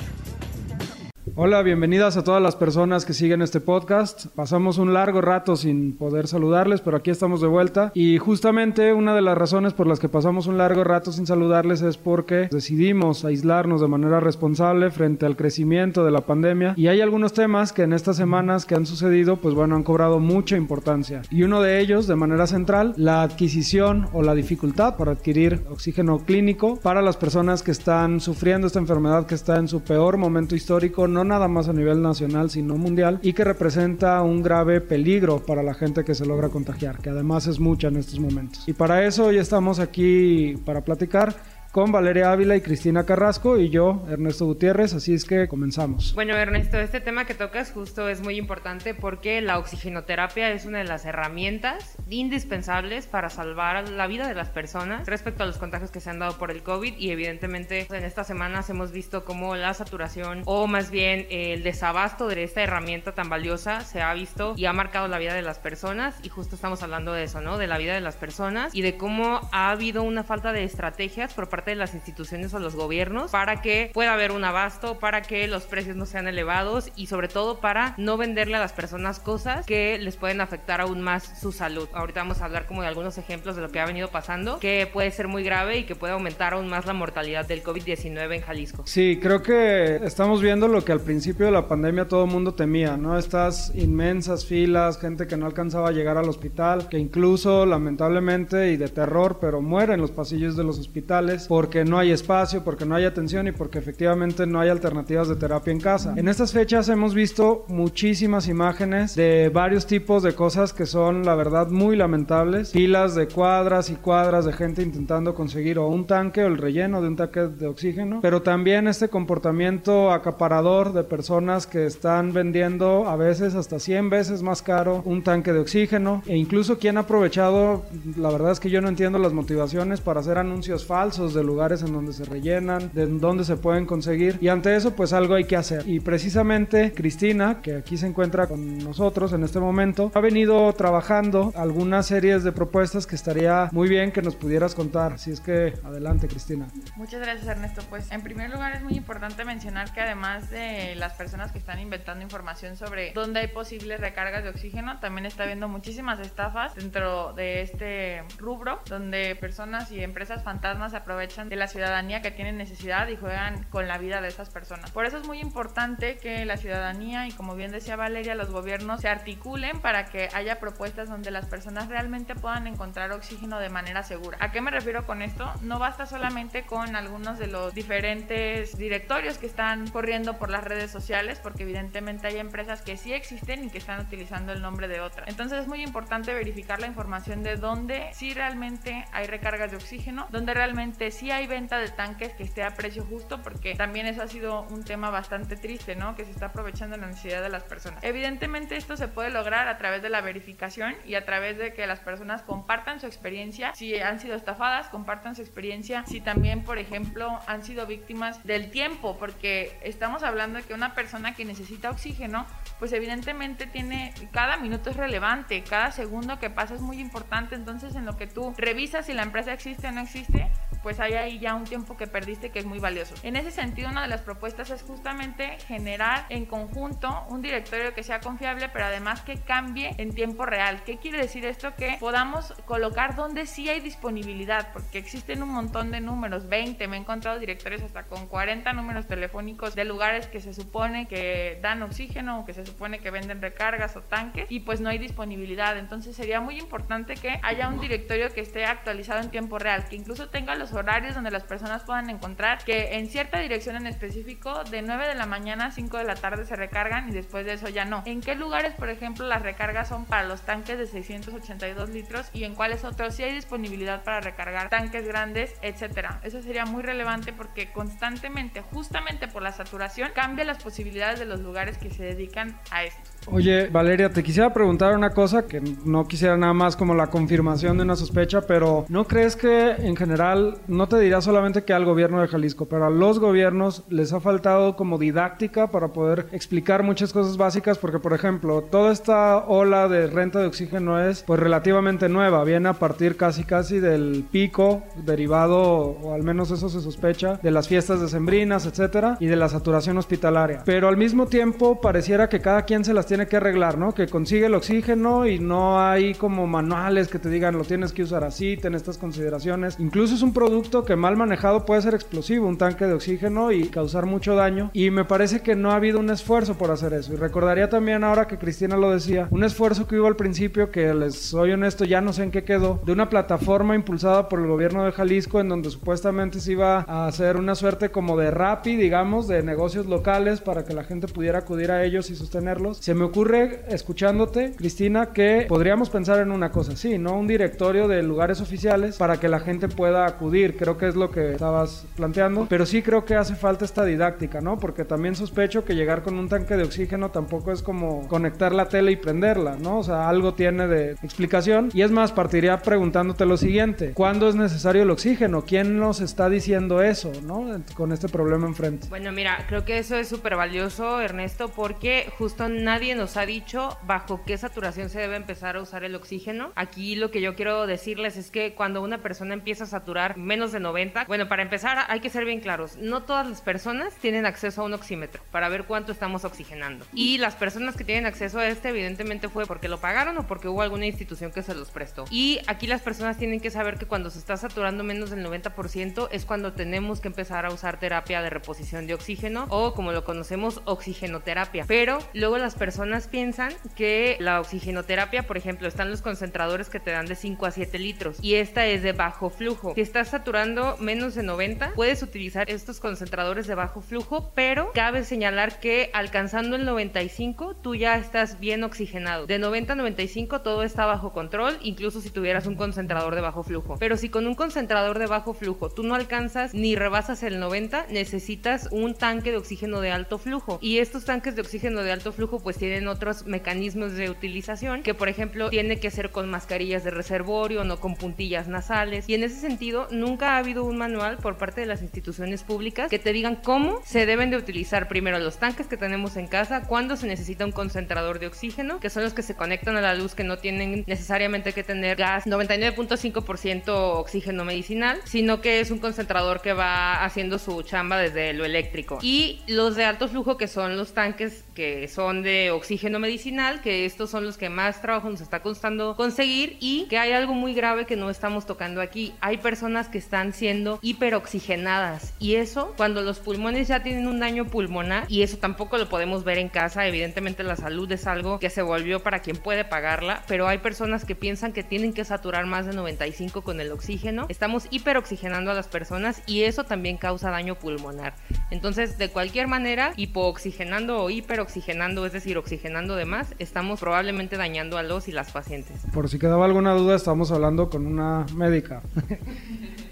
Hola, 1.37 1.63
bienvenidas 1.63 2.17
a 2.17 2.25
todas 2.25 2.43
las 2.43 2.57
personas 2.57 3.05
que 3.05 3.13
siguen 3.13 3.41
este 3.43 3.61
podcast. 3.61 4.27
Pasamos 4.35 4.79
un 4.79 4.93
largo 4.93 5.21
rato 5.21 5.55
sin 5.55 5.97
poder 5.97 6.27
saludarles, 6.27 6.81
pero 6.81 6.97
aquí 6.97 7.11
estamos 7.11 7.41
de 7.41 7.47
vuelta. 7.47 7.93
Y 7.95 8.19
justamente 8.19 8.93
una 8.93 9.15
de 9.15 9.23
las 9.23 9.39
razones 9.39 9.73
por 9.73 9.87
las 9.87 10.01
que 10.01 10.09
pasamos 10.09 10.47
un 10.47 10.59
largo 10.59 10.83
rato 10.83 11.13
sin 11.13 11.27
saludarles 11.27 11.83
es 11.83 11.97
porque 11.97 12.49
decidimos 12.51 13.25
aislarnos 13.25 13.81
de 13.81 13.89
manera 13.89 14.21
responsable 14.21 14.91
frente 14.91 15.27
al 15.27 15.37
crecimiento 15.37 16.05
de 16.05 16.11
la 16.11 16.23
pandemia. 16.23 16.75
Y 16.77 16.89
hay 16.89 17.01
algunos 17.01 17.33
temas 17.33 17.73
que 17.73 17.83
en 17.83 17.93
estas 17.93 18.17
semanas 18.17 18.67
que 18.67 18.75
han 18.75 18.87
sucedido, 18.87 19.37
pues 19.37 19.55
bueno, 19.55 19.77
han 19.77 19.83
cobrado 19.83 20.19
mucha 20.19 20.57
importancia. 20.57 21.23
Y 21.31 21.43
uno 21.45 21.63
de 21.63 21.81
ellos, 21.81 22.07
de 22.07 22.17
manera 22.17 22.47
central, 22.47 22.95
la 22.97 23.23
adquisición 23.23 24.09
o 24.13 24.23
la 24.23 24.35
dificultad 24.35 24.97
para 24.97 25.13
adquirir 25.13 25.65
oxígeno 25.71 26.19
clínico 26.19 26.79
para 26.83 27.03
las 27.03 27.17
personas 27.17 27.63
que 27.63 27.71
están 27.71 28.21
sufriendo 28.21 28.67
esta 28.67 28.79
enfermedad 28.79 29.27
que 29.27 29.35
está 29.35 29.57
en 29.57 29.69
su 29.69 29.81
peor 29.81 30.17
momento 30.17 30.55
histórico, 30.55 31.07
nada 31.25 31.49
más 31.49 31.69
a 31.69 31.73
nivel 31.73 32.03
nacional, 32.03 32.51
sino 32.51 32.77
mundial, 32.77 33.19
y 33.23 33.33
que 33.33 33.45
representa 33.45 34.23
un 34.23 34.43
grave 34.43 34.81
peligro 34.81 35.39
para 35.45 35.63
la 35.63 35.75
gente 35.75 36.05
que 36.05 36.15
se 36.15 36.27
logra 36.27 36.49
contagiar, 36.49 36.99
que 36.99 37.11
además 37.11 37.47
es 37.47 37.61
mucha 37.61 37.89
en 37.89 37.97
estos 37.97 38.19
momentos. 38.19 38.65
Y 38.67 38.73
para 38.73 39.05
eso 39.07 39.27
hoy 39.27 39.39
estamos 39.39 39.79
aquí 39.79 40.57
para 40.65 40.83
platicar 40.83 41.35
con 41.73 41.93
Valeria 41.93 42.33
Ávila 42.33 42.57
y 42.57 42.63
Cristina 42.63 43.07
Carrasco 43.07 43.57
y 43.57 43.71
yo, 43.71 44.05
Ernesto 44.11 44.45
Gutiérrez, 44.45 44.93
así 44.93 45.15
es 45.15 45.25
que 45.25 45.47
comenzamos. 45.47 46.15
Bueno, 46.15 46.35
Ernesto, 46.35 46.79
este 46.81 47.01
tema 47.01 47.27
que 47.27 47.35
tocas 47.35 47.71
justo 47.71 48.09
es 48.09 48.21
muy 48.23 48.37
importante 48.37 48.93
porque 48.93 49.41
la 49.41 49.59
oxigenoterapia 49.59 50.51
es 50.51 50.65
una 50.65 50.79
de 50.79 50.85
las 50.85 51.05
herramientas 51.05 51.97
indispensables 52.09 53.07
para 53.07 53.31
salvar 53.31 53.89
la 53.89 54.09
vida 54.09 54.27
de 54.27 54.35
las 54.35 54.49
personas 54.49 55.07
respecto 55.07 55.45
a 55.45 55.47
los 55.47 55.59
contagios 55.59 55.93
que 55.93 56.01
se 56.01 56.11
han 56.11 56.19
dado 56.19 56.39
por 56.39 56.51
el 56.51 56.65
COVID 56.65 56.97
y 56.99 57.11
evidentemente 57.11 57.87
en 57.89 58.05
estas 58.05 58.27
semanas 58.27 58.69
hemos 58.69 58.91
visto 58.91 59.25
cómo 59.25 59.55
la 59.55 59.73
saturación 59.73 60.43
o 60.47 60.67
más 60.67 60.91
bien 60.91 61.27
el 61.31 61.63
desabasto 61.63 62.27
de 62.27 62.43
esta 62.43 62.63
herramienta 62.63 63.13
tan 63.13 63.29
valiosa 63.29 63.83
se 63.83 64.03
ha 64.03 64.13
visto 64.15 64.55
y 64.57 64.65
ha 64.65 64.73
marcado 64.73 65.07
la 65.07 65.19
vida 65.19 65.35
de 65.35 65.43
las 65.43 65.61
personas 65.61 66.17
y 66.25 66.31
justo 66.31 66.57
estamos 66.57 66.83
hablando 66.83 67.13
de 67.13 67.25
eso, 67.25 67.41
¿no? 67.41 67.59
De 67.59 67.69
la 67.69 67.79
vida 67.79 67.95
de 67.95 68.01
las 68.01 68.17
personas 68.17 68.75
y 68.75 68.83
de 68.83 68.97
cómo 68.97 69.49
ha 69.53 69.71
habido 69.71 70.03
una 70.03 70.25
falta 70.25 70.53
de 70.53 70.65
estrategias 70.65 71.33
por 71.33 71.49
parte 71.49 71.60
de 71.67 71.77
las 71.77 71.95
instituciones 71.95 72.55
o 72.55 72.59
los 72.59 72.75
gobiernos 72.75 73.31
para 73.31 73.61
que 73.63 73.91
pueda 73.93 74.15
haber 74.15 74.33
un 74.33 74.45
abasto, 74.45 74.99
para 74.99 75.23
que 75.23 75.47
los 75.47 75.65
precios 75.65 75.97
no 75.97 76.07
sean 76.07 76.29
elevados 76.29 76.91
y 76.97 77.07
sobre 77.07 77.29
todo 77.29 77.61
para 77.61 77.95
no 77.99 78.17
venderle 78.17 78.57
a 78.57 78.61
las 78.61 78.73
personas 78.73 79.21
cosas 79.21 79.67
que 79.67 79.99
les 79.99 80.17
pueden 80.17 80.41
afectar 80.41 80.81
aún 80.81 81.01
más 81.01 81.41
su 81.41 81.53
salud. 81.53 81.89
Ahorita 81.93 82.21
vamos 82.21 82.41
a 82.41 82.45
hablar 82.45 82.67
como 82.67 82.83
de 82.83 82.89
algunos 82.89 83.19
ejemplos 83.19 83.57
de 83.57 83.63
lo 83.63 83.71
que 83.71 83.81
ha 83.81 83.87
venido 83.87 84.09
pasando, 84.09 84.59
que 84.59 84.89
puede 84.93 85.11
ser 85.11 85.29
muy 85.29 85.43
grave 85.43 85.79
y 85.79 85.85
que 85.85 85.95
puede 85.95 86.13
aumentar 86.13 86.55
aún 86.55 86.69
más 86.69 86.87
la 86.87 86.93
mortalidad 86.93 87.47
del 87.47 87.63
COVID-19 87.63 88.37
en 88.37 88.43
Jalisco. 88.43 88.83
Sí, 88.87 89.19
creo 89.21 89.43
que 89.43 89.97
estamos 90.05 90.43
viendo 90.43 90.69
lo 90.69 90.85
que 90.85 90.93
al 90.93 91.01
principio 91.01 91.47
de 91.47 91.53
la 91.53 91.69
pandemia 91.69 92.09
todo 92.09 92.25
el 92.25 92.31
mundo 92.31 92.55
temía, 92.55 92.97
¿no? 92.97 93.19
Estas 93.19 93.73
inmensas 93.75 94.47
filas, 94.47 94.99
gente 94.99 95.27
que 95.27 95.37
no 95.37 95.47
alcanzaba 95.47 95.89
a 95.89 95.93
llegar 95.93 96.17
al 96.17 96.29
hospital, 96.29 96.89
que 96.89 96.99
incluso 96.99 97.67
lamentablemente 97.67 98.73
y 98.73 98.77
de 98.77 98.89
terror, 98.89 99.39
pero 99.41 99.61
muere 99.61 99.95
en 99.95 100.01
los 100.01 100.11
pasillos 100.11 100.57
de 100.57 100.65
los 100.65 100.79
hospitales 100.79 101.47
porque 101.51 101.85
no 101.85 101.99
hay 101.99 102.13
espacio, 102.13 102.63
porque 102.63 102.87
no 102.87 102.95
hay 102.95 103.05
atención 103.05 103.49
y 103.49 103.51
porque 103.51 103.81
efectivamente 103.81 104.47
no 104.47 104.61
hay 104.61 104.69
alternativas 104.69 105.27
de 105.27 105.35
terapia 105.35 105.73
en 105.73 105.81
casa. 105.81 106.15
En 106.17 106.29
estas 106.29 106.53
fechas 106.53 106.89
hemos 106.89 107.13
visto 107.13 107.65
muchísimas 107.67 108.47
imágenes 108.47 109.17
de 109.17 109.51
varios 109.53 109.85
tipos 109.85 110.23
de 110.23 110.33
cosas 110.33 110.73
que 110.73 110.87
son 110.87 111.25
la 111.25 111.35
verdad 111.35 111.67
muy 111.67 111.97
lamentables. 111.97 112.71
Filas 112.71 113.17
de 113.17 113.27
cuadras 113.27 113.91
y 113.91 113.97
cuadras 113.97 114.45
de 114.45 114.53
gente 114.53 114.81
intentando 114.83 115.35
conseguir 115.35 115.81
o 115.81 115.89
un 115.89 116.07
tanque 116.07 116.45
o 116.45 116.47
el 116.47 116.57
relleno 116.57 117.03
de 117.03 117.09
un 117.09 117.17
tanque 117.17 117.41
de 117.41 117.67
oxígeno, 117.67 118.21
pero 118.23 118.43
también 118.43 118.87
este 118.87 119.09
comportamiento 119.09 120.13
acaparador 120.13 120.93
de 120.93 121.03
personas 121.03 121.67
que 121.67 121.85
están 121.85 122.33
vendiendo 122.33 123.09
a 123.09 123.17
veces 123.17 123.57
hasta 123.57 123.81
100 123.81 124.09
veces 124.09 124.45
más 124.45 124.63
caro 124.63 125.03
un 125.05 125.25
tanque 125.25 125.53
de 125.53 125.59
oxígeno 125.59 126.23
e 126.29 126.37
incluso 126.37 126.79
quien 126.79 126.97
ha 126.97 127.01
aprovechado, 127.01 127.83
la 128.17 128.31
verdad 128.31 128.53
es 128.53 128.61
que 128.61 128.71
yo 128.71 128.81
no 128.81 128.89
entiendo 128.89 129.19
las 129.19 129.33
motivaciones 129.33 130.01
para 130.01 130.21
hacer 130.21 130.39
anuncios 130.39 130.87
falsos 130.87 131.35
lugares 131.43 131.83
en 131.83 131.93
donde 131.93 132.13
se 132.13 132.25
rellenan, 132.25 132.91
de 132.93 133.07
dónde 133.07 133.45
se 133.45 133.57
pueden 133.57 133.87
conseguir. 133.87 134.39
Y 134.41 134.49
ante 134.49 134.75
eso, 134.77 134.95
pues 134.95 135.13
algo 135.13 135.35
hay 135.35 135.45
que 135.45 135.57
hacer. 135.57 135.83
Y 135.87 136.01
precisamente 136.01 136.93
Cristina, 136.93 137.61
que 137.63 137.77
aquí 137.77 137.97
se 137.97 138.07
encuentra 138.07 138.47
con 138.47 138.79
nosotros 138.79 139.33
en 139.33 139.45
este 139.45 139.61
momento, 139.61 140.11
ha 140.15 140.21
venido 140.21 140.73
trabajando 140.73 141.53
algunas 141.57 142.07
series 142.07 142.45
de 142.45 142.53
propuestas 142.53 143.07
que 143.07 143.17
estaría 143.17 143.69
muy 143.73 143.89
bien 143.89 144.13
que 144.13 144.23
nos 144.23 144.37
pudieras 144.37 144.75
contar. 144.75 145.15
Así 145.15 145.31
es 145.31 145.41
que 145.41 145.75
adelante, 145.85 146.29
Cristina. 146.29 146.69
Muchas 146.97 147.21
gracias, 147.21 147.47
Ernesto. 147.47 147.83
Pues 147.89 148.11
en 148.11 148.23
primer 148.23 148.51
lugar 148.51 148.75
es 148.75 148.83
muy 148.83 148.95
importante 148.95 149.45
mencionar 149.45 149.93
que 149.93 150.01
además 150.01 150.51
de 150.51 150.95
las 150.97 151.15
personas 151.15 151.53
que 151.53 151.59
están 151.59 151.81
inventando 151.81 152.23
información 152.23 152.77
sobre 152.77 153.13
dónde 153.13 153.41
hay 153.41 153.49
posibles 153.49 154.01
recargas 154.01 154.45
de 154.45 154.51
oxígeno, 154.51 154.99
también 155.01 155.27
está 155.27 155.45
habiendo 155.45 155.69
muchísimas 155.69 156.21
estafas 156.21 156.75
dentro 156.75 157.33
de 157.33 157.63
este 157.63 158.23
rubro, 158.39 158.81
donde 158.89 159.37
personas 159.37 159.91
y 159.93 160.03
empresas 160.03 160.43
fantasmas 160.43 160.95
aprovechan 160.95 161.30
de 161.31 161.57
la 161.57 161.69
ciudadanía 161.69 162.23
que 162.23 162.33
tiene 162.33 162.53
necesidad 162.53 163.07
y 163.07 163.17
juegan 163.17 163.63
con 163.71 163.87
la 163.87 163.99
vida 163.99 164.21
de 164.21 164.27
esas 164.27 164.51
personas. 164.51 164.91
Por 164.91 165.07
eso 165.07 165.19
es 165.19 165.27
muy 165.27 165.39
importante 165.39 166.19
que 166.19 166.45
la 166.45 166.57
ciudadanía 166.57 167.29
y 167.29 167.33
como 167.33 167.55
bien 167.55 167.71
decía 167.71 167.95
Valeria, 167.95 168.35
los 168.35 168.51
gobiernos 168.51 169.01
se 169.01 169.09
articulen 169.09 169.81
para 169.81 170.07
que 170.07 170.29
haya 170.35 170.59
propuestas 170.59 171.09
donde 171.09 171.31
las 171.31 171.47
personas 171.47 171.89
realmente 171.89 172.35
puedan 172.35 172.67
encontrar 172.67 173.13
oxígeno 173.13 173.61
de 173.61 173.69
manera 173.69 174.03
segura. 174.03 174.39
¿A 174.41 174.51
qué 174.51 174.61
me 174.61 174.73
refiero 174.73 175.07
con 175.07 175.23
esto? 175.23 175.53
No 175.63 175.79
basta 175.79 176.05
solamente 176.05 176.65
con 176.65 176.97
algunos 176.97 177.39
de 177.39 177.47
los 177.47 177.75
diferentes 177.75 178.77
directorios 178.77 179.39
que 179.39 179.47
están 179.47 179.89
corriendo 179.89 180.37
por 180.37 180.51
las 180.51 180.65
redes 180.65 180.91
sociales, 180.91 181.39
porque 181.41 181.63
evidentemente 181.63 182.27
hay 182.27 182.39
empresas 182.39 182.83
que 182.83 182.97
sí 182.97 183.13
existen 183.13 183.65
y 183.65 183.71
que 183.71 183.79
están 183.79 184.01
utilizando 184.01 184.53
el 184.53 184.63
nombre 184.63 184.89
de 184.89 185.01
otras. 185.01 185.29
Entonces 185.29 185.61
es 185.61 185.69
muy 185.69 185.83
importante 185.83 186.35
verificar 186.35 186.81
la 186.81 186.89
información 186.89 187.45
de 187.45 187.55
dónde 187.55 188.11
sí 188.15 188.35
realmente 188.35 189.05
hay 189.13 189.27
recargas 189.27 189.71
de 189.71 189.77
oxígeno, 189.77 190.27
donde 190.31 190.55
realmente 190.55 191.11
sí 191.11 191.20
hay 191.29 191.47
venta 191.47 191.79
de 191.79 191.89
tanques 191.89 192.33
que 192.33 192.45
esté 192.45 192.63
a 192.63 192.71
precio 192.71 193.05
justo, 193.05 193.43
porque 193.43 193.75
también 193.75 194.07
eso 194.07 194.23
ha 194.23 194.29
sido 194.29 194.63
un 194.63 194.85
tema 194.85 195.11
bastante 195.11 195.57
triste, 195.57 195.97
¿no? 195.97 196.15
Que 196.15 196.25
se 196.25 196.31
está 196.31 196.47
aprovechando 196.47 196.97
la 196.97 197.09
necesidad 197.09 197.43
de 197.43 197.49
las 197.49 197.65
personas. 197.65 198.03
Evidentemente 198.05 198.77
esto 198.77 198.97
se 198.97 199.09
puede 199.09 199.31
lograr 199.31 199.69
a 199.69 199.77
través 199.77 200.03
de 200.03 200.09
la 200.09 200.21
verificación 200.21 200.95
y 201.05 201.17
a 201.17 201.27
través 201.27 201.59
de 201.59 201.75
que 201.75 201.87
las 201.87 201.99
personas 201.99 202.43
compartan 202.43 203.01
su 203.01 203.07
experiencia, 203.07 203.75
si 203.75 203.99
han 203.99 204.21
sido 204.21 204.37
estafadas, 204.37 204.89
compartan 204.89 205.35
su 205.35 205.43
experiencia, 205.43 206.05
si 206.07 206.21
también, 206.21 206.63
por 206.63 206.79
ejemplo, 206.79 207.41
han 207.47 207.65
sido 207.65 207.87
víctimas 207.87 208.45
del 208.45 208.71
tiempo, 208.71 209.17
porque 209.19 209.79
estamos 209.83 210.23
hablando 210.23 210.59
de 210.59 210.65
que 210.65 210.75
una 210.75 210.95
persona 210.95 211.35
que 211.35 211.45
necesita 211.45 211.91
oxígeno, 211.91 212.47
pues 212.79 212.93
evidentemente 212.93 213.67
tiene, 213.67 214.15
cada 214.33 214.57
minuto 214.57 214.91
es 214.91 214.97
relevante, 214.97 215.63
cada 215.65 215.91
segundo 215.91 216.39
que 216.39 216.51
pasa 216.51 216.75
es 216.75 216.81
muy 216.81 217.01
importante, 217.01 217.55
entonces 217.55 217.95
en 217.95 218.07
lo 218.07 218.17
que 218.17 218.27
tú 218.27 218.55
revisas 218.57 219.07
si 219.07 219.15
la 219.15 219.23
empresa 219.23 219.53
existe 219.53 219.89
o 219.89 219.93
no 219.93 220.01
existe, 220.01 220.51
pues 220.83 221.01
hay 221.01 221.15
ahí 221.15 221.39
ya 221.39 221.55
un 221.55 221.65
tiempo 221.65 221.97
que 221.97 222.07
perdiste 222.07 222.51
que 222.51 222.61
es 222.61 222.65
muy 222.65 222.79
valioso. 222.79 223.15
En 223.23 223.37
ese 223.37 223.51
sentido, 223.51 223.89
una 223.89 224.03
de 224.03 224.09
las 224.09 224.23
propuestas 224.23 224.71
es 224.71 224.83
justamente 224.83 225.59
generar 225.67 226.27
en 226.29 226.47
conjunto 226.47 227.27
un 227.29 227.43
directorio 227.43 227.95
que 227.95 228.03
sea 228.03 228.21
confiable, 228.21 228.69
pero 228.69 228.87
además 228.87 229.23
que 229.23 229.37
cambie 229.37 229.95
en 229.99 230.15
tiempo 230.15 230.47
real. 230.47 230.83
¿Qué 230.85 230.99
quiere 230.99 231.19
decir 231.19 231.45
esto? 231.45 231.75
Que 231.75 231.97
podamos 232.01 232.55
colocar 232.65 233.15
donde 233.15 233.47
sí 233.47 233.69
hay 233.69 233.81
disponibilidad, 233.81 234.73
porque 234.73 234.99
existen 234.99 235.43
un 235.43 235.51
montón 235.51 235.91
de 235.91 236.01
números, 236.01 236.49
20, 236.49 236.87
me 236.89 236.97
he 236.97 237.01
encontrado 237.01 237.39
directorios 237.39 237.83
hasta 237.83 238.05
con 238.05 238.27
40 238.27 238.73
números 238.73 239.07
telefónicos 239.07 239.75
de 239.75 239.85
lugares 239.85 240.27
que 240.27 240.41
se 240.41 240.55
supone 240.55 241.07
que 241.07 241.59
dan 241.63 241.83
oxígeno 241.83 242.41
o 242.41 242.45
que 242.45 242.55
se 242.55 242.65
supone 242.65 243.01
que 243.01 243.11
venden 243.11 243.43
recargas 243.43 243.97
o 243.97 244.03
tanques 244.03 244.47
y 244.49 244.61
pues 244.61 244.81
no 244.81 244.89
hay 244.89 244.99
disponibilidad. 244.99 245.77
Entonces 245.79 246.17
sería 246.17 246.41
muy 246.41 246.59
importante 246.59 247.15
que 247.15 247.41
haya 247.43 247.69
un 247.69 247.81
directorio 247.81 248.33
que 248.33 248.41
esté 248.41 248.65
actualizado 248.65 249.21
en 249.21 249.31
tiempo 249.31 249.59
real, 249.59 249.87
que 249.89 249.97
incluso 249.97 250.29
tenga 250.29 250.55
los 250.55 250.70
horarios 250.73 251.15
donde 251.15 251.31
las 251.31 251.45
personas 251.45 251.83
puedan 251.83 252.11
encontrar 252.11 252.65
que 252.65 252.97
en 252.97 253.09
cierta 253.09 253.39
dirección 253.39 253.77
en 253.77 253.87
específico 253.87 254.65
de 254.65 254.83
9 254.83 255.09
de 255.09 255.15
la 255.15 255.27
mañana 255.27 255.67
a 255.67 255.71
5 255.71 255.99
de 255.99 256.05
la 256.05 256.15
tarde 256.15 256.45
se 256.45 256.57
recargan 256.57 257.09
y 257.09 257.13
después 257.13 257.45
de 257.47 257.55
eso 257.55 257.69
ya 257.69 257.85
no. 257.85 258.03
¿En 258.07 258.21
qué 258.21 258.35
lugares, 258.35 258.75
por 258.75 258.89
ejemplo, 258.89 259.27
las 259.27 259.43
recargas 259.43 259.89
son 259.89 260.05
para 260.05 260.25
los 260.25 260.43
tanques 260.43 260.79
de 260.79 260.87
682 260.87 261.91
litros 261.91 262.31
y 262.33 262.45
en 262.45 262.55
cuáles 262.55 262.85
otros 262.85 263.15
sí 263.15 263.23
hay 263.23 263.35
disponibilidad 263.35 264.03
para 264.03 264.21
recargar 264.21 264.69
tanques 264.69 265.07
grandes, 265.07 265.55
etcétera? 265.63 266.21
Eso 266.23 266.43
sería 266.43 266.65
muy 266.65 266.83
relevante 266.83 267.33
porque 267.33 267.73
constantemente, 267.73 268.61
justamente 268.61 269.29
por 269.29 269.43
la 269.43 269.53
saturación, 269.53 270.11
cambia 270.15 270.45
las 270.45 270.63
posibilidades 270.63 271.19
de 271.19 271.27
los 271.27 271.41
lugares 271.41 271.79
que 271.79 271.91
se 271.91 272.03
dedican 272.03 272.59
a 272.71 272.85
esto. 272.85 273.11
Oye, 273.27 273.69
Valeria, 273.69 274.11
te 274.11 274.23
quisiera 274.23 274.53
preguntar 274.53 274.95
una 274.97 275.11
cosa 275.11 275.47
que 275.47 275.61
no 275.85 276.09
quisiera 276.09 276.37
nada 276.37 276.53
más 276.55 276.75
como 276.75 276.95
la 276.95 277.09
confirmación 277.09 277.77
de 277.77 277.85
una 277.85 277.95
sospecha, 277.95 278.41
pero 278.41 278.87
¿no 278.89 279.07
crees 279.07 279.37
que 279.37 279.73
en 279.73 279.95
general 279.95 280.59
no 280.67 280.89
te 280.89 280.99
dirá 280.99 281.21
solamente 281.21 281.63
que 281.63 281.73
al 281.73 281.85
gobierno 281.85 282.21
de 282.21 282.29
Jalisco, 282.29 282.67
pero 282.67 282.87
a 282.87 282.91
los 282.91 283.19
gobiernos 283.19 283.85
les 283.89 284.13
ha 284.13 284.21
faltado 284.21 284.75
como 284.75 284.99
didáctica 284.99 285.71
para 285.71 285.89
poder 285.89 286.27
explicar 286.33 286.83
muchas 286.83 287.13
cosas 287.13 287.37
básicas, 287.37 287.79
porque 287.79 287.99
por 287.99 288.15
ejemplo, 288.15 288.63
toda 288.63 288.93
esta 288.93 289.39
ola 289.39 289.89
de 289.89 290.07
renta 290.07 290.41
de 290.41 290.47
oxígeno 290.47 291.01
es 291.01 291.23
pues 291.23 291.39
relativamente 291.39 292.09
nueva, 292.09 292.43
viene 292.45 292.71
a 292.71 292.75
partir 292.75 293.17
casi 293.17 293.45
casi 293.45 293.81
del 293.81 294.25
pico 294.31 294.83
derivado, 294.97 295.61
o 295.61 296.15
al 296.15 296.23
menos 296.23 296.51
eso 296.51 296.69
se 296.69 296.81
sospecha, 296.81 297.39
de 297.43 297.51
las 297.51 297.69
fiestas 297.69 298.01
decembrinas, 298.01 298.67
etcétera, 298.67 299.19
y 299.21 299.27
de 299.27 299.37
la 299.37 299.49
saturación 299.49 299.99
hospitalaria. 299.99 300.63
Pero 300.65 300.89
al 300.89 300.97
mismo 300.97 301.27
tiempo 301.27 301.81
pareciera 301.81 302.29
que 302.29 302.41
cada 302.41 302.63
quien 302.63 302.85
se 302.85 302.95
las 302.95 303.10
tiene 303.11 303.27
que 303.27 303.39
arreglar, 303.39 303.77
¿no? 303.77 303.93
Que 303.93 304.07
consigue 304.07 304.47
el 304.47 304.55
oxígeno 304.55 305.27
y 305.27 305.41
no 305.41 305.81
hay 305.81 306.15
como 306.15 306.47
manuales 306.47 307.09
que 307.09 307.19
te 307.19 307.29
digan 307.29 307.59
lo 307.59 307.65
tienes 307.65 307.93
que 307.93 308.05
usar 308.05 308.23
así, 308.23 308.57
ten 308.57 308.77
estas 308.77 308.99
consideraciones. 308.99 309.75
Incluso 309.81 310.15
es 310.15 310.23
un 310.23 310.33
producto 310.33 310.85
que 310.85 310.95
mal 310.95 311.17
manejado 311.17 311.67
puede 311.67 311.83
ser 311.83 311.95
explosivo, 311.95 312.47
un 312.47 312.57
tanque 312.57 312.87
de 312.87 312.93
oxígeno 312.93 313.51
y 313.51 313.67
causar 313.67 314.07
mucho 314.07 314.37
daño. 314.37 314.71
Y 314.75 314.91
me 314.93 315.05
parece 315.05 315.41
que 315.41 315.57
no 315.57 315.73
ha 315.73 315.75
habido 315.75 315.99
un 315.99 316.09
esfuerzo 316.09 316.57
por 316.57 316.71
hacer 316.71 316.93
eso. 316.93 317.13
Y 317.13 317.17
recordaría 317.17 317.69
también 317.69 318.05
ahora 318.05 318.29
que 318.29 318.39
Cristina 318.39 318.77
lo 318.77 318.93
decía, 318.93 319.27
un 319.33 319.43
esfuerzo 319.43 319.89
que 319.89 319.99
hubo 319.99 320.07
al 320.07 320.15
principio 320.15 320.71
que 320.71 320.95
les 320.95 321.17
soy 321.17 321.51
honesto, 321.51 321.85
ya 321.85 322.01
no 322.01 322.13
sé 322.13 322.23
en 322.23 322.31
qué 322.31 322.45
quedó, 322.45 322.81
de 322.87 322.93
una 322.93 323.11
plataforma 323.11 323.75
impulsada 323.75 324.29
por 324.29 324.39
el 324.39 324.47
gobierno 324.47 324.85
de 324.85 324.93
Jalisco 324.93 325.41
en 325.41 325.49
donde 325.49 325.71
supuestamente 325.71 326.39
se 326.39 326.53
iba 326.53 326.85
a 326.87 327.09
hacer 327.09 327.37
una 327.37 327.57
suerte 327.57 327.91
como 327.91 328.17
de 328.17 328.31
Rappi, 328.31 328.77
digamos, 328.77 329.27
de 329.27 329.43
negocios 329.43 329.87
locales 329.87 330.41
para 330.41 330.65
que 330.65 330.75
la 330.75 330.85
gente 330.85 331.09
pudiera 331.09 331.41
acudir 331.41 331.73
a 331.73 331.83
ellos 331.83 332.09
y 332.11 332.15
sostenerlos. 332.15 332.79
Se 332.79 333.00
me 333.01 333.07
ocurre, 333.07 333.63
escuchándote, 333.69 334.53
Cristina, 334.59 335.15
que 335.15 335.47
podríamos 335.49 335.89
pensar 335.89 336.21
en 336.21 336.31
una 336.31 336.51
cosa 336.51 336.73
así, 336.73 336.99
¿no? 336.99 337.15
Un 337.15 337.27
directorio 337.27 337.89
de 337.89 338.03
lugares 338.03 338.43
oficiales 338.43 338.99
para 338.99 339.19
que 339.19 339.27
la 339.27 339.41
gente 339.41 339.69
pueda 339.69 340.05
acudir. 340.05 340.55
Creo 340.59 340.77
que 340.77 340.87
es 340.87 340.97
lo 340.97 341.11
que 341.11 341.33
estabas 341.33 341.87
planteando. 341.97 342.47
Pero 342.51 342.67
sí 342.67 342.83
creo 342.83 343.07
que 343.07 343.15
hace 343.15 343.37
falta 343.37 343.65
esta 343.65 343.87
didáctica, 343.87 344.43
¿no? 344.43 344.59
Porque 344.59 344.85
también 344.85 345.17
sospecho 345.17 345.65
que 345.65 345.75
llegar 345.75 346.03
con 346.03 346.19
un 346.19 346.29
tanque 346.29 346.59
de 346.59 346.65
oxígeno 346.65 347.11
tampoco 347.11 347.53
es 347.53 347.63
como 347.63 348.07
conectar 348.07 348.53
la 348.53 348.69
tele 348.69 348.93
y 348.93 348.97
prenderla, 348.97 349.57
¿no? 349.57 349.79
O 349.79 349.83
sea, 349.83 350.07
algo 350.07 350.35
tiene 350.35 350.69
de 350.69 350.91
explicación. 351.03 351.71
Y 351.73 351.81
es 351.81 351.91
más, 351.91 352.13
partiría 352.13 352.61
preguntándote 352.61 353.25
lo 353.25 353.39
siguiente. 353.39 353.93
¿Cuándo 353.95 354.29
es 354.29 354.35
necesario 354.35 354.83
el 354.83 354.91
oxígeno? 354.91 355.43
¿Quién 355.47 355.79
nos 355.79 356.03
está 356.03 356.29
diciendo 356.29 356.83
eso, 356.83 357.13
¿no? 357.23 357.47
Con 357.75 357.93
este 357.93 358.11
problema 358.11 358.47
enfrente. 358.47 358.89
Bueno, 358.91 359.11
mira, 359.11 359.47
creo 359.49 359.65
que 359.65 359.79
eso 359.79 359.97
es 359.97 360.07
súper 360.07 360.37
valioso, 360.37 361.01
Ernesto, 361.01 361.49
porque 361.49 362.13
justo 362.19 362.47
nadie 362.51 362.90
nos 362.95 363.17
ha 363.17 363.27
dicho 363.27 363.79
bajo 363.83 364.23
qué 364.25 364.37
saturación 364.39 364.91
se 364.91 365.01
debe 365.01 365.17
empezar 365.17 365.57
a 365.57 365.63
usar 365.63 365.85
el 365.85 365.95
oxígeno. 365.95 366.53
Aquí 366.57 366.97
lo 366.97 367.11
que 367.11 367.21
yo 367.21 367.35
quiero 367.35 367.67
decirles 367.67 368.17
es 368.17 368.31
que 368.31 368.55
cuando 368.55 368.83
una 368.83 368.99
persona 368.99 369.35
empieza 369.35 369.65
a 369.65 369.67
saturar 369.67 370.17
menos 370.17 370.53
de 370.53 370.61
90, 370.61 371.05
bueno, 371.05 371.29
para 371.29 371.43
empezar 371.43 371.87
hay 371.89 372.01
que 372.01 372.11
ser 372.11 372.25
bien 372.25 372.41
claros, 372.41 372.77
no 372.77 373.03
todas 373.03 373.29
las 373.29 373.41
personas 373.41 373.95
tienen 373.97 374.27
acceso 374.27 374.63
a 374.63 374.65
un 374.65 374.75
oxímetro 374.75 375.23
para 375.31 375.49
ver 375.49 375.65
cuánto 375.65 375.93
estamos 375.93 376.25
oxigenando. 376.25 376.85
Y 376.93 377.19
las 377.19 377.35
personas 377.35 377.77
que 377.77 377.85
tienen 377.85 378.07
acceso 378.07 378.39
a 378.39 378.49
este 378.49 378.71
evidentemente 378.71 379.29
fue 379.29 379.47
porque 379.47 379.69
lo 379.69 379.79
pagaron 379.79 380.19
o 380.19 380.27
porque 380.27 380.49
hubo 380.49 380.63
alguna 380.63 380.87
institución 380.87 381.33
que 381.33 381.43
se 381.43 381.55
los 381.55 381.71
prestó. 381.71 382.05
Y 382.11 382.41
aquí 382.47 382.67
las 382.67 382.83
personas 382.83 383.17
tienen 383.17 383.41
que 383.41 383.51
saber 383.51 383.79
que 383.79 383.87
cuando 383.87 384.11
se 384.11 384.19
está 384.19 384.37
saturando 384.37 384.85
menos 384.85 385.11
del 385.11 385.25
90% 385.25 386.09
es 386.11 386.25
cuando 386.25 386.53
tenemos 386.53 387.01
que 387.01 387.09
empezar 387.09 387.47
a 387.47 387.51
usar 387.51 387.79
terapia 387.79 388.23
de 388.23 388.31
reposición 388.31 388.87
de 388.87 388.95
oxígeno 388.95 389.47
o 389.49 389.75
como 389.75 389.93
lo 389.93 390.05
conocemos 390.05 390.61
oxigenoterapia. 390.65 391.65
Pero 391.67 391.99
luego 392.15 392.39
las 392.39 392.55
personas 392.55 392.80
piensan 393.11 393.53
que 393.77 394.17
la 394.21 394.41
oxigenoterapia, 394.41 395.27
por 395.27 395.37
ejemplo, 395.37 395.69
están 395.69 395.91
los 395.91 396.01
concentradores 396.01 396.71
que 396.71 396.81
te 396.81 396.91
dan 396.91 397.07
de 397.07 397.15
5 397.15 397.47
a 397.47 397.51
7 397.51 397.79
litros 397.79 398.19
y 398.23 398.37
esta 398.37 398.67
es 398.67 398.83
de 398.83 398.93
bajo 398.93 399.29
flujo. 399.29 399.75
Si 399.75 399.81
estás 399.81 400.09
saturando 400.09 400.77
menos 400.79 401.15
de 401.15 401.23
90, 401.23 401.73
puedes 401.75 402.03
utilizar 402.03 402.49
estos 402.51 402.81
concentradores 402.81 403.47
de 403.47 403.55
bajo 403.55 403.83
flujo, 403.83 404.33
pero 404.35 404.73
cabe 404.73 405.05
señalar 405.05 405.61
que 405.61 405.91
alcanzando 405.93 406.57
el 406.57 406.65
95 406.65 407.57
tú 407.57 407.75
ya 407.75 407.97
estás 407.97 408.41
bien 408.41 408.65
oxigenado. 408.65 409.27
De 409.27 409.39
90 409.39 409.75
a 409.75 409.77
95 409.77 410.41
todo 410.41 410.63
está 410.63 410.87
bajo 410.87 411.13
control, 411.13 411.59
incluso 411.61 412.01
si 412.01 412.11
tuvieras 412.11 412.47
un 412.47 412.55
concentrador 412.55 413.15
de 413.15 413.21
bajo 413.21 413.43
flujo. 413.43 413.77
Pero 413.79 413.97
si 413.97 414.09
con 414.09 414.27
un 414.27 414.35
concentrador 414.35 414.99
de 414.99 415.07
bajo 415.07 415.35
flujo 415.35 415.69
tú 415.69 415.83
no 415.83 415.95
alcanzas 415.95 416.55
ni 416.55 416.77
rebasas 416.77 417.23
el 417.23 417.41
90, 417.41 417.87
necesitas 417.91 418.69
un 418.71 418.95
tanque 418.95 419.33
de 419.33 419.37
oxígeno 419.37 419.81
de 419.81 419.91
alto 419.91 420.19
flujo. 420.19 420.59
Y 420.63 420.79
estos 420.79 421.05
tanques 421.05 421.37
de 421.37 421.43
oxígeno 421.43 421.83
de 421.83 421.93
alto 421.93 422.13
flujo 422.13 422.41
pues 422.41 422.57
tienen 422.57 422.70
otros 422.89 423.27
mecanismos 423.27 423.93
de 423.93 424.11
utilización 424.11 424.83
que 424.83 424.95
por 424.95 425.09
ejemplo 425.09 425.51
tiene 425.51 425.79
que 425.79 425.91
ser 425.91 426.11
con 426.11 426.29
mascarillas 426.29 426.85
de 426.85 426.91
reservorio, 426.91 427.65
no 427.65 427.81
con 427.81 427.97
puntillas 427.97 428.49
nasales. 428.49 429.09
Y 429.09 429.15
en 429.15 429.25
ese 429.25 429.37
sentido 429.37 429.89
nunca 429.91 430.35
ha 430.35 430.39
habido 430.39 430.65
un 430.65 430.79
manual 430.79 431.19
por 431.19 431.37
parte 431.37 431.61
de 431.61 431.67
las 431.67 431.83
instituciones 431.83 432.43
públicas 432.43 432.91
que 432.91 432.99
te 432.99 433.13
digan 433.13 433.37
cómo 433.37 433.81
se 433.85 434.07
deben 434.07 434.31
de 434.31 434.37
utilizar 434.37 434.89
primero 434.89 435.19
los 435.19 435.39
tanques 435.39 435.67
que 435.67 435.77
tenemos 435.77 436.17
en 436.17 436.27
casa, 436.27 436.63
cuándo 436.63 436.97
se 436.97 437.07
necesita 437.07 437.45
un 437.45 437.53
concentrador 437.53 438.19
de 438.19 438.27
oxígeno, 438.27 438.81
que 438.81 438.91
son 438.91 439.03
los 439.03 439.15
que 439.15 439.23
se 439.23 439.35
conectan 439.35 439.77
a 439.77 439.81
la 439.81 439.95
luz 439.95 440.15
que 440.15 440.25
no 440.25 440.39
tienen 440.39 440.85
necesariamente 440.87 441.53
que 441.53 441.63
tener 441.63 441.97
gas 441.97 442.27
99.5% 442.27 443.69
oxígeno 443.69 444.45
medicinal, 444.45 445.01
sino 445.05 445.41
que 445.41 445.61
es 445.61 445.71
un 445.71 445.79
concentrador 445.79 446.41
que 446.41 446.53
va 446.53 447.05
haciendo 447.05 447.39
su 447.39 447.63
chamba 447.63 447.99
desde 447.99 448.33
lo 448.33 448.45
eléctrico. 448.45 448.99
Y 449.03 449.41
los 449.47 449.77
de 449.77 449.85
alto 449.85 450.09
flujo 450.09 450.37
que 450.37 450.49
son 450.49 450.77
los 450.77 450.95
tanques 450.95 451.45
que 451.55 451.89
son 451.89 452.23
de 452.23 452.51
oxígeno 452.51 452.60
medicinal, 452.99 453.61
que 453.61 453.85
estos 453.85 454.11
son 454.11 454.25
los 454.25 454.37
que 454.37 454.49
más 454.49 454.81
trabajo 454.81 455.11
nos 455.11 455.21
está 455.21 455.41
costando 455.41 455.97
conseguir 455.97 456.57
y 456.61 456.87
que 456.89 456.99
hay 456.99 457.13
algo 457.13 457.35
muy 457.35 457.55
grave 457.55 457.87
que 457.87 457.97
no 457.97 458.11
estamos 458.11 458.47
tocando 458.47 458.81
aquí. 458.81 459.13
Hay 459.21 459.39
personas 459.39 459.89
que 459.89 459.99
están 459.99 460.33
siendo 460.33 460.79
hiperoxigenadas 460.83 462.15
y 462.19 462.37
eso 462.37 462.75
cuando 462.77 463.03
los 463.03 463.19
pulmones 463.19 463.69
ya 463.69 463.83
tienen 463.83 464.07
un 464.07 464.21
daño 464.21 464.47
pulmonar 464.47 465.07
y 465.09 465.23
eso 465.23 465.39
tampoco 465.39 465.79
lo 465.79 465.89
podemos 465.89 466.25
ver 466.25 466.39
en 466.39 466.49
casa, 466.49 466.87
evidentemente 466.87 467.43
la 467.43 467.57
salud 467.57 467.91
es 467.93 468.07
algo 468.07 468.39
que 468.39 468.51
se 468.51 468.63
volvió 468.63 469.03
para 469.03 469.21
quien 469.21 469.37
puede 469.37 469.65
pagarla, 469.65 470.23
pero 470.27 470.47
hay 470.47 470.59
personas 470.59 471.05
que 471.05 471.15
piensan 471.15 471.53
que 471.53 471.63
tienen 471.63 471.93
que 471.93 472.05
saturar 472.05 472.47
más 472.47 472.67
de 472.67 472.73
95 472.73 473.43
con 473.43 473.61
el 473.61 473.73
oxígeno. 473.73 474.27
Estamos 474.29 474.67
hiperoxigenando 474.71 475.51
a 475.51 475.55
las 475.55 475.69
personas 475.69 476.23
y 476.27 476.43
eso 476.43 476.65
también 476.65 476.97
causa 476.97 477.31
daño 477.31 477.59
pulmonar. 477.59 478.15
Entonces, 478.51 478.99
de 478.99 479.09
cualquier 479.09 479.47
manera, 479.47 479.93
hipooxigenando 479.97 481.03
o 481.03 481.11
hiperoxigenando, 481.11 482.07
es 482.07 482.13
decir, 482.13 482.39
oxigenando 482.51 482.97
de 482.97 483.05
más, 483.05 483.33
estamos 483.39 483.79
probablemente 483.79 484.37
dañando 484.37 484.77
a 484.77 484.83
los 484.83 485.07
y 485.07 485.13
las 485.13 485.31
pacientes. 485.31 485.83
Por 485.95 486.09
si 486.09 486.19
quedaba 486.19 486.45
alguna 486.45 486.75
duda, 486.75 486.97
estamos 486.97 487.31
hablando 487.31 487.71
con 487.71 487.87
una 487.87 488.27
médica. 488.35 488.83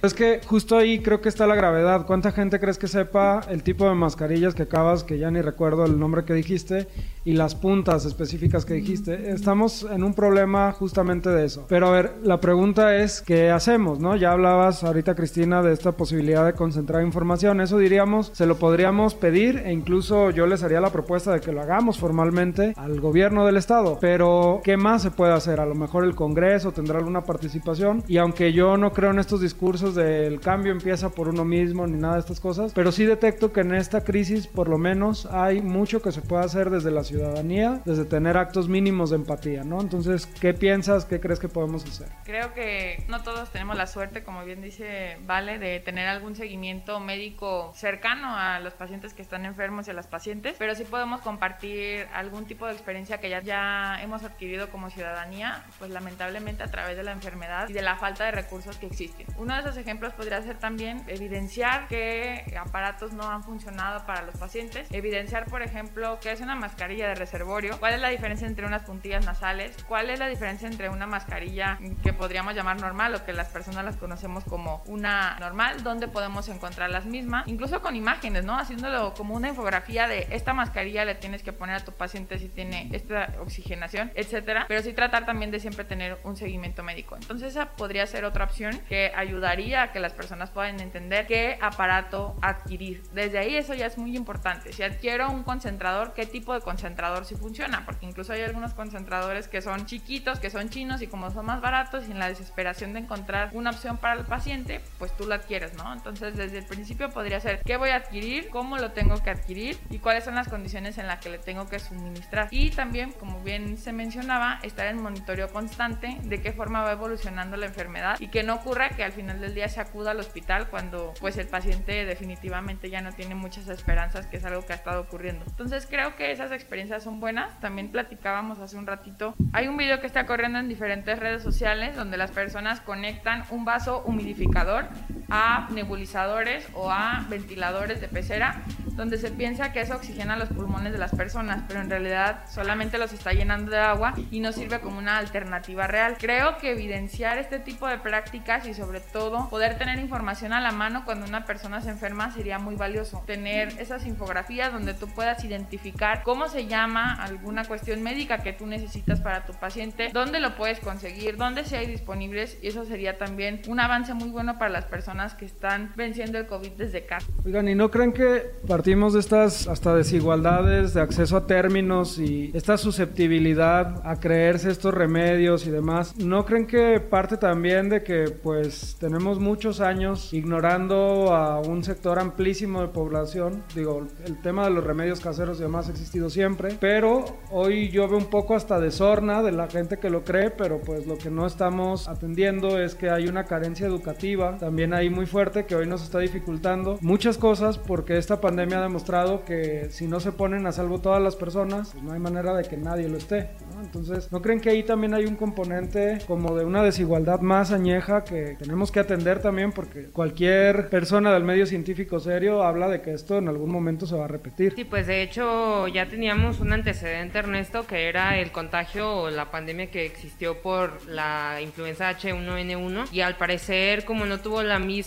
Es 0.00 0.14
que 0.14 0.40
justo 0.46 0.76
ahí 0.76 1.00
creo 1.00 1.20
que 1.20 1.28
está 1.28 1.48
la 1.48 1.56
gravedad. 1.56 2.06
¿Cuánta 2.06 2.30
gente 2.30 2.60
crees 2.60 2.78
que 2.78 2.86
sepa 2.86 3.40
el 3.50 3.64
tipo 3.64 3.88
de 3.88 3.96
mascarillas 3.96 4.54
que 4.54 4.62
acabas, 4.62 5.02
que 5.02 5.18
ya 5.18 5.28
ni 5.32 5.42
recuerdo 5.42 5.84
el 5.86 5.98
nombre 5.98 6.24
que 6.24 6.34
dijiste, 6.34 6.86
y 7.24 7.34
las 7.34 7.54
puntas 7.54 8.04
específicas 8.04 8.64
que 8.64 8.74
dijiste? 8.74 9.30
Estamos 9.30 9.86
en 9.90 10.02
un 10.02 10.14
problema 10.14 10.72
justamente 10.72 11.30
de 11.30 11.44
eso. 11.44 11.66
Pero 11.68 11.88
a 11.88 11.90
ver, 11.90 12.14
la 12.22 12.40
pregunta 12.40 12.96
es, 12.96 13.22
¿qué 13.22 13.50
hacemos? 13.50 14.00
¿no? 14.00 14.16
Ya 14.16 14.32
hablabas 14.32 14.84
ahorita, 14.84 15.14
Cristina, 15.14 15.62
de 15.62 15.72
esta 15.72 15.92
posibilidad 15.92 16.44
de 16.44 16.54
concentrar 16.54 17.02
información. 17.02 17.60
Eso 17.60 17.78
diríamos, 17.78 18.30
se 18.34 18.46
lo 18.46 18.56
podríamos 18.56 19.14
pedir 19.14 19.58
e 19.58 19.72
incluso 19.72 20.30
yo 20.30 20.46
les 20.46 20.62
haría 20.62 20.80
la 20.80 20.90
propuesta 20.90 21.32
de 21.32 21.40
que 21.40 21.52
lo 21.52 21.60
hagamos 21.60 21.98
formalmente 21.98 22.72
al 22.76 23.00
gobierno 23.00 23.46
del 23.46 23.56
estado. 23.56 23.98
Pero, 24.00 24.60
¿qué 24.64 24.76
más 24.76 25.02
se 25.02 25.10
puede 25.10 25.32
hacer? 25.32 25.60
A 25.60 25.66
lo 25.66 25.74
mejor 25.74 26.04
el 26.04 26.14
Congreso 26.14 26.72
tendrá 26.72 26.98
alguna 26.98 27.22
participación. 27.22 28.02
Y 28.08 28.18
aunque 28.18 28.52
yo 28.52 28.76
no 28.76 28.92
creo 28.92 29.10
en 29.10 29.18
estos 29.18 29.40
discursos, 29.40 29.94
del 29.94 30.40
cambio 30.40 30.72
empieza 30.72 31.10
por 31.10 31.28
uno 31.28 31.44
mismo 31.44 31.86
ni 31.86 31.98
nada 31.98 32.14
de 32.14 32.20
estas 32.20 32.40
cosas, 32.40 32.72
pero 32.74 32.92
sí 32.92 33.04
detecto 33.04 33.52
que 33.52 33.60
en 33.60 33.74
esta 33.74 34.02
crisis 34.02 34.46
por 34.46 34.68
lo 34.68 34.78
menos 34.78 35.26
hay 35.26 35.60
mucho 35.60 36.00
que 36.00 36.12
se 36.12 36.22
puede 36.22 36.44
hacer 36.44 36.70
desde 36.70 36.90
la 36.90 37.04
ciudadanía, 37.18 37.80
desde 37.84 38.04
tener 38.04 38.36
actos 38.36 38.68
mínimos 38.68 39.10
de 39.10 39.16
empatía, 39.16 39.64
¿no? 39.64 39.80
Entonces, 39.80 40.26
¿qué 40.26 40.54
piensas? 40.54 41.04
¿Qué 41.04 41.20
crees 41.20 41.40
que 41.40 41.48
podemos 41.48 41.84
hacer? 41.84 42.08
Creo 42.24 42.54
que 42.54 43.04
no 43.08 43.22
todos 43.22 43.50
tenemos 43.50 43.76
la 43.76 43.86
suerte, 43.86 44.22
como 44.22 44.44
bien 44.44 44.62
dice 44.62 45.18
Vale, 45.26 45.58
de 45.58 45.80
tener 45.80 46.06
algún 46.06 46.36
seguimiento 46.36 47.00
médico 47.00 47.72
cercano 47.74 48.36
a 48.36 48.60
los 48.60 48.74
pacientes 48.74 49.14
que 49.14 49.22
están 49.22 49.44
enfermos 49.44 49.88
y 49.88 49.90
a 49.90 49.94
las 49.94 50.06
pacientes, 50.06 50.54
pero 50.58 50.74
sí 50.74 50.84
podemos 50.84 51.20
compartir 51.20 52.06
algún 52.14 52.46
tipo 52.46 52.66
de 52.66 52.72
experiencia 52.72 53.18
que 53.18 53.30
ya, 53.30 53.42
ya 53.42 54.00
hemos 54.02 54.22
adquirido 54.22 54.70
como 54.70 54.90
ciudadanía, 54.90 55.64
pues 55.78 55.90
lamentablemente 55.90 56.62
a 56.62 56.68
través 56.68 56.96
de 56.96 57.02
la 57.02 57.12
enfermedad 57.12 57.68
y 57.68 57.72
de 57.72 57.82
la 57.82 57.96
falta 57.96 58.24
de 58.26 58.30
recursos 58.30 58.76
que 58.76 58.86
existen. 58.86 59.26
Uno 59.36 59.54
de 59.54 59.60
esos 59.60 59.76
ejemplos 59.76 60.12
podría 60.12 60.40
ser 60.42 60.58
también 60.58 61.02
evidenciar 61.08 61.88
que 61.88 62.54
aparatos 62.58 63.12
no 63.12 63.28
han 63.28 63.42
funcionado 63.42 64.06
para 64.06 64.22
los 64.22 64.36
pacientes, 64.36 64.86
evidenciar, 64.92 65.46
por 65.46 65.62
ejemplo, 65.62 66.18
qué 66.20 66.32
es 66.32 66.40
una 66.40 66.54
mascarilla 66.98 67.08
de 67.08 67.14
reservorio, 67.14 67.78
cuál 67.78 67.94
es 67.94 68.00
la 68.00 68.08
diferencia 68.08 68.46
entre 68.46 68.66
unas 68.66 68.82
puntillas 68.82 69.24
nasales, 69.24 69.76
cuál 69.86 70.10
es 70.10 70.18
la 70.18 70.26
diferencia 70.26 70.68
entre 70.68 70.88
una 70.88 71.06
mascarilla 71.06 71.78
que 72.02 72.12
podríamos 72.12 72.54
llamar 72.54 72.80
normal 72.80 73.14
o 73.14 73.24
que 73.24 73.32
las 73.32 73.48
personas 73.48 73.84
las 73.84 73.96
conocemos 73.96 74.44
como 74.44 74.82
una 74.86 75.36
normal, 75.38 75.82
dónde 75.82 76.08
podemos 76.08 76.48
encontrar 76.48 76.90
las 76.90 77.04
mismas, 77.04 77.46
incluso 77.46 77.80
con 77.80 77.94
imágenes, 77.94 78.44
¿no? 78.44 78.58
Haciéndolo 78.58 79.14
como 79.14 79.34
una 79.34 79.48
infografía 79.48 80.08
de 80.08 80.26
esta 80.30 80.54
mascarilla 80.54 81.04
le 81.04 81.14
tienes 81.14 81.42
que 81.42 81.52
poner 81.52 81.76
a 81.76 81.84
tu 81.84 81.92
paciente 81.92 82.38
si 82.38 82.48
tiene 82.48 82.88
esta 82.92 83.34
oxigenación, 83.40 84.10
etcétera, 84.14 84.64
pero 84.66 84.82
sí 84.82 84.92
tratar 84.92 85.24
también 85.24 85.50
de 85.50 85.60
siempre 85.60 85.84
tener 85.84 86.18
un 86.24 86.36
seguimiento 86.36 86.82
médico. 86.82 87.16
Entonces 87.16 87.48
esa 87.52 87.70
podría 87.76 88.06
ser 88.06 88.24
otra 88.24 88.44
opción 88.44 88.78
que 88.88 89.12
ayudaría 89.14 89.82
a 89.82 89.92
que 89.92 90.00
las 90.00 90.12
personas 90.12 90.50
puedan 90.50 90.80
entender 90.80 91.26
qué 91.26 91.58
aparato 91.60 92.36
adquirir. 92.42 93.02
Desde 93.12 93.38
ahí 93.38 93.56
eso 93.56 93.74
ya 93.74 93.86
es 93.86 93.98
muy 93.98 94.16
importante. 94.16 94.72
Si 94.72 94.82
adquiero 94.82 95.30
un 95.30 95.44
concentrador, 95.44 96.14
¿qué 96.14 96.26
tipo 96.26 96.54
de 96.54 96.60
concentrador 96.60 96.87
sí 97.24 97.34
funciona? 97.36 97.84
Porque 97.84 98.06
incluso 98.06 98.32
hay 98.32 98.42
algunos 98.42 98.74
concentradores 98.74 99.48
que 99.48 99.60
son 99.60 99.86
chiquitos, 99.86 100.38
que 100.38 100.50
son 100.50 100.68
chinos 100.68 101.02
y 101.02 101.06
como 101.06 101.30
son 101.30 101.46
más 101.46 101.60
baratos 101.60 102.08
y 102.08 102.12
en 102.12 102.18
la 102.18 102.28
desesperación 102.28 102.92
de 102.92 103.00
encontrar 103.00 103.50
una 103.52 103.70
opción 103.70 103.98
para 103.98 104.14
el 104.18 104.24
paciente, 104.24 104.80
pues 104.98 105.16
tú 105.16 105.26
lo 105.26 105.34
adquieres, 105.34 105.74
¿no? 105.74 105.92
Entonces 105.92 106.36
desde 106.36 106.58
el 106.58 106.64
principio 106.64 107.10
podría 107.10 107.40
ser 107.40 107.62
qué 107.64 107.76
voy 107.76 107.90
a 107.90 107.96
adquirir, 107.96 108.48
cómo 108.48 108.78
lo 108.78 108.92
tengo 108.92 109.22
que 109.22 109.30
adquirir 109.30 109.78
y 109.90 109.98
cuáles 109.98 110.24
son 110.24 110.34
las 110.34 110.48
condiciones 110.48 110.98
en 110.98 111.06
las 111.06 111.20
que 111.20 111.30
le 111.30 111.38
tengo 111.38 111.68
que 111.68 111.78
suministrar. 111.78 112.48
Y 112.50 112.70
también, 112.70 113.12
como 113.12 113.42
bien 113.42 113.76
se 113.76 113.92
mencionaba, 113.92 114.60
estar 114.62 114.86
en 114.86 115.02
monitoreo 115.02 115.48
constante 115.48 116.18
de 116.22 116.40
qué 116.40 116.52
forma 116.52 116.82
va 116.82 116.92
evolucionando 116.92 117.56
la 117.56 117.66
enfermedad 117.66 118.16
y 118.20 118.28
que 118.28 118.42
no 118.42 118.54
ocurra 118.54 118.90
que 118.90 119.04
al 119.04 119.12
final 119.12 119.40
del 119.40 119.54
día 119.54 119.68
se 119.68 119.80
acuda 119.80 120.12
al 120.12 120.20
hospital 120.20 120.68
cuando 120.68 121.14
pues 121.20 121.36
el 121.36 121.46
paciente 121.46 122.04
definitivamente 122.04 122.90
ya 122.90 123.00
no 123.00 123.12
tiene 123.12 123.34
muchas 123.34 123.68
esperanzas, 123.68 124.26
que 124.26 124.36
es 124.36 124.44
algo 124.44 124.64
que 124.64 124.72
ha 124.72 124.76
estado 124.76 125.00
ocurriendo. 125.00 125.44
Entonces 125.46 125.86
creo 125.88 126.16
que 126.16 126.30
esas 126.30 126.52
experiencias 126.52 126.77
son 127.00 127.20
buenas. 127.20 127.58
También 127.60 127.90
platicábamos 127.90 128.58
hace 128.60 128.76
un 128.76 128.86
ratito. 128.86 129.34
Hay 129.52 129.68
un 129.68 129.76
video 129.76 130.00
que 130.00 130.06
está 130.06 130.26
corriendo 130.26 130.58
en 130.58 130.68
diferentes 130.68 131.18
redes 131.18 131.42
sociales 131.42 131.96
donde 131.96 132.16
las 132.16 132.30
personas 132.30 132.80
conectan 132.80 133.44
un 133.50 133.64
vaso 133.64 134.02
humidificador 134.04 134.86
a 135.28 135.68
nebulizadores 135.70 136.66
o 136.74 136.90
a 136.90 137.24
ventiladores 137.28 138.00
de 138.00 138.08
pecera, 138.08 138.62
donde 138.92 139.18
se 139.18 139.30
piensa 139.30 139.72
que 139.72 139.80
eso 139.80 139.94
oxigena 139.94 140.36
los 140.36 140.48
pulmones 140.48 140.92
de 140.92 140.98
las 140.98 141.14
personas, 141.14 141.62
pero 141.68 141.80
en 141.80 141.90
realidad 141.90 142.44
solamente 142.50 142.98
los 142.98 143.12
está 143.12 143.32
llenando 143.32 143.70
de 143.70 143.78
agua 143.78 144.14
y 144.30 144.40
no 144.40 144.52
sirve 144.52 144.80
como 144.80 144.98
una 144.98 145.18
alternativa 145.18 145.86
real. 145.86 146.16
Creo 146.18 146.58
que 146.58 146.72
evidenciar 146.72 147.38
este 147.38 147.58
tipo 147.58 147.86
de 147.86 147.98
prácticas 147.98 148.66
y 148.66 148.74
sobre 148.74 149.00
todo 149.00 149.48
poder 149.50 149.78
tener 149.78 149.98
información 149.98 150.52
a 150.52 150.60
la 150.60 150.72
mano 150.72 151.04
cuando 151.04 151.26
una 151.26 151.44
persona 151.44 151.80
se 151.80 151.90
enferma 151.90 152.32
sería 152.32 152.58
muy 152.58 152.74
valioso. 152.74 153.22
Tener 153.26 153.68
esas 153.78 154.06
infografías 154.06 154.72
donde 154.72 154.94
tú 154.94 155.08
puedas 155.08 155.44
identificar 155.44 156.22
cómo 156.22 156.48
se 156.48 156.66
llama 156.66 157.14
alguna 157.22 157.64
cuestión 157.64 158.02
médica 158.02 158.38
que 158.38 158.52
tú 158.52 158.66
necesitas 158.66 159.20
para 159.20 159.44
tu 159.44 159.52
paciente, 159.52 160.10
dónde 160.12 160.40
lo 160.40 160.56
puedes 160.56 160.80
conseguir, 160.80 161.36
dónde 161.36 161.64
se 161.64 161.76
hay 161.76 161.86
disponibles 161.86 162.58
y 162.62 162.68
eso 162.68 162.84
sería 162.84 163.18
también 163.18 163.62
un 163.68 163.78
avance 163.78 164.14
muy 164.14 164.30
bueno 164.30 164.58
para 164.58 164.70
las 164.70 164.86
personas 164.86 165.17
que 165.36 165.44
están 165.44 165.92
venciendo 165.96 166.38
el 166.38 166.46
COVID 166.46 166.72
desde 166.72 167.04
casa. 167.04 167.26
Oigan, 167.44 167.68
¿y 167.68 167.74
no 167.74 167.90
creen 167.90 168.12
que 168.12 168.52
partimos 168.68 169.14
de 169.14 169.20
estas 169.20 169.66
hasta 169.66 169.94
desigualdades 169.94 170.94
de 170.94 171.00
acceso 171.00 171.36
a 171.36 171.46
términos 171.46 172.18
y 172.18 172.52
esta 172.54 172.78
susceptibilidad 172.78 174.00
a 174.04 174.20
creerse 174.20 174.70
estos 174.70 174.94
remedios 174.94 175.66
y 175.66 175.70
demás? 175.70 176.16
¿No 176.18 176.44
creen 176.44 176.66
que 176.66 177.00
parte 177.00 177.36
también 177.36 177.88
de 177.88 178.04
que 178.04 178.30
pues 178.30 178.96
tenemos 179.00 179.40
muchos 179.40 179.80
años 179.80 180.32
ignorando 180.32 181.34
a 181.34 181.60
un 181.60 181.82
sector 181.82 182.20
amplísimo 182.20 182.80
de 182.80 182.88
población? 182.88 183.64
Digo, 183.74 184.06
el 184.24 184.40
tema 184.40 184.64
de 184.64 184.70
los 184.70 184.84
remedios 184.84 185.18
caseros 185.18 185.58
y 185.58 185.62
demás 185.62 185.88
ha 185.88 185.90
existido 185.90 186.30
siempre, 186.30 186.76
pero 186.80 187.24
hoy 187.50 187.88
yo 187.90 188.06
veo 188.08 188.18
un 188.18 188.30
poco 188.30 188.54
hasta 188.54 188.78
de 188.78 188.92
sorna 188.92 189.42
de 189.42 189.50
la 189.50 189.68
gente 189.68 189.98
que 189.98 190.10
lo 190.10 190.22
cree, 190.22 190.50
pero 190.50 190.80
pues 190.80 191.08
lo 191.08 191.18
que 191.18 191.30
no 191.30 191.44
estamos 191.44 192.06
atendiendo 192.08 192.78
es 192.80 192.94
que 192.94 193.10
hay 193.10 193.26
una 193.26 193.44
carencia 193.44 193.86
educativa, 193.86 194.56
también 194.58 194.94
hay 194.94 195.07
muy 195.10 195.26
fuerte 195.26 195.66
que 195.66 195.74
hoy 195.74 195.86
nos 195.86 196.02
está 196.02 196.18
dificultando 196.18 196.98
muchas 197.00 197.38
cosas 197.38 197.78
porque 197.78 198.18
esta 198.18 198.40
pandemia 198.40 198.78
ha 198.78 198.82
demostrado 198.82 199.44
que 199.44 199.88
si 199.90 200.06
no 200.06 200.20
se 200.20 200.32
ponen 200.32 200.66
a 200.66 200.72
salvo 200.72 201.00
todas 201.00 201.22
las 201.22 201.36
personas, 201.36 201.90
pues 201.92 202.02
no 202.04 202.12
hay 202.12 202.20
manera 202.20 202.54
de 202.54 202.64
que 202.64 202.76
nadie 202.76 203.08
lo 203.08 203.16
esté. 203.16 203.50
Entonces, 203.82 204.30
¿no 204.32 204.42
creen 204.42 204.60
que 204.60 204.70
ahí 204.70 204.82
también 204.82 205.14
hay 205.14 205.24
un 205.24 205.36
componente 205.36 206.18
como 206.26 206.56
de 206.56 206.64
una 206.64 206.82
desigualdad 206.82 207.40
más 207.40 207.72
añeja 207.72 208.24
que 208.24 208.56
tenemos 208.58 208.90
que 208.92 209.00
atender 209.00 209.40
también 209.40 209.72
porque 209.72 210.04
cualquier 210.06 210.88
persona 210.88 211.32
del 211.32 211.44
medio 211.44 211.66
científico 211.66 212.20
serio 212.20 212.62
habla 212.62 212.88
de 212.88 213.00
que 213.00 213.12
esto 213.14 213.38
en 213.38 213.48
algún 213.48 213.70
momento 213.70 214.06
se 214.06 214.16
va 214.16 214.24
a 214.24 214.28
repetir? 214.28 214.74
Sí, 214.74 214.84
pues 214.84 215.06
de 215.06 215.22
hecho 215.22 215.88
ya 215.88 216.06
teníamos 216.06 216.60
un 216.60 216.72
antecedente, 216.72 217.38
Ernesto, 217.38 217.86
que 217.86 218.08
era 218.08 218.38
el 218.38 218.50
contagio 218.52 219.12
o 219.12 219.30
la 219.30 219.50
pandemia 219.50 219.90
que 219.90 220.04
existió 220.06 220.60
por 220.60 221.06
la 221.08 221.60
influenza 221.62 222.10
H1N1 222.10 223.12
y 223.12 223.20
al 223.20 223.36
parecer 223.36 224.04
como 224.04 224.26
no 224.26 224.40
tuvo 224.40 224.62
la 224.62 224.78
misma 224.78 224.97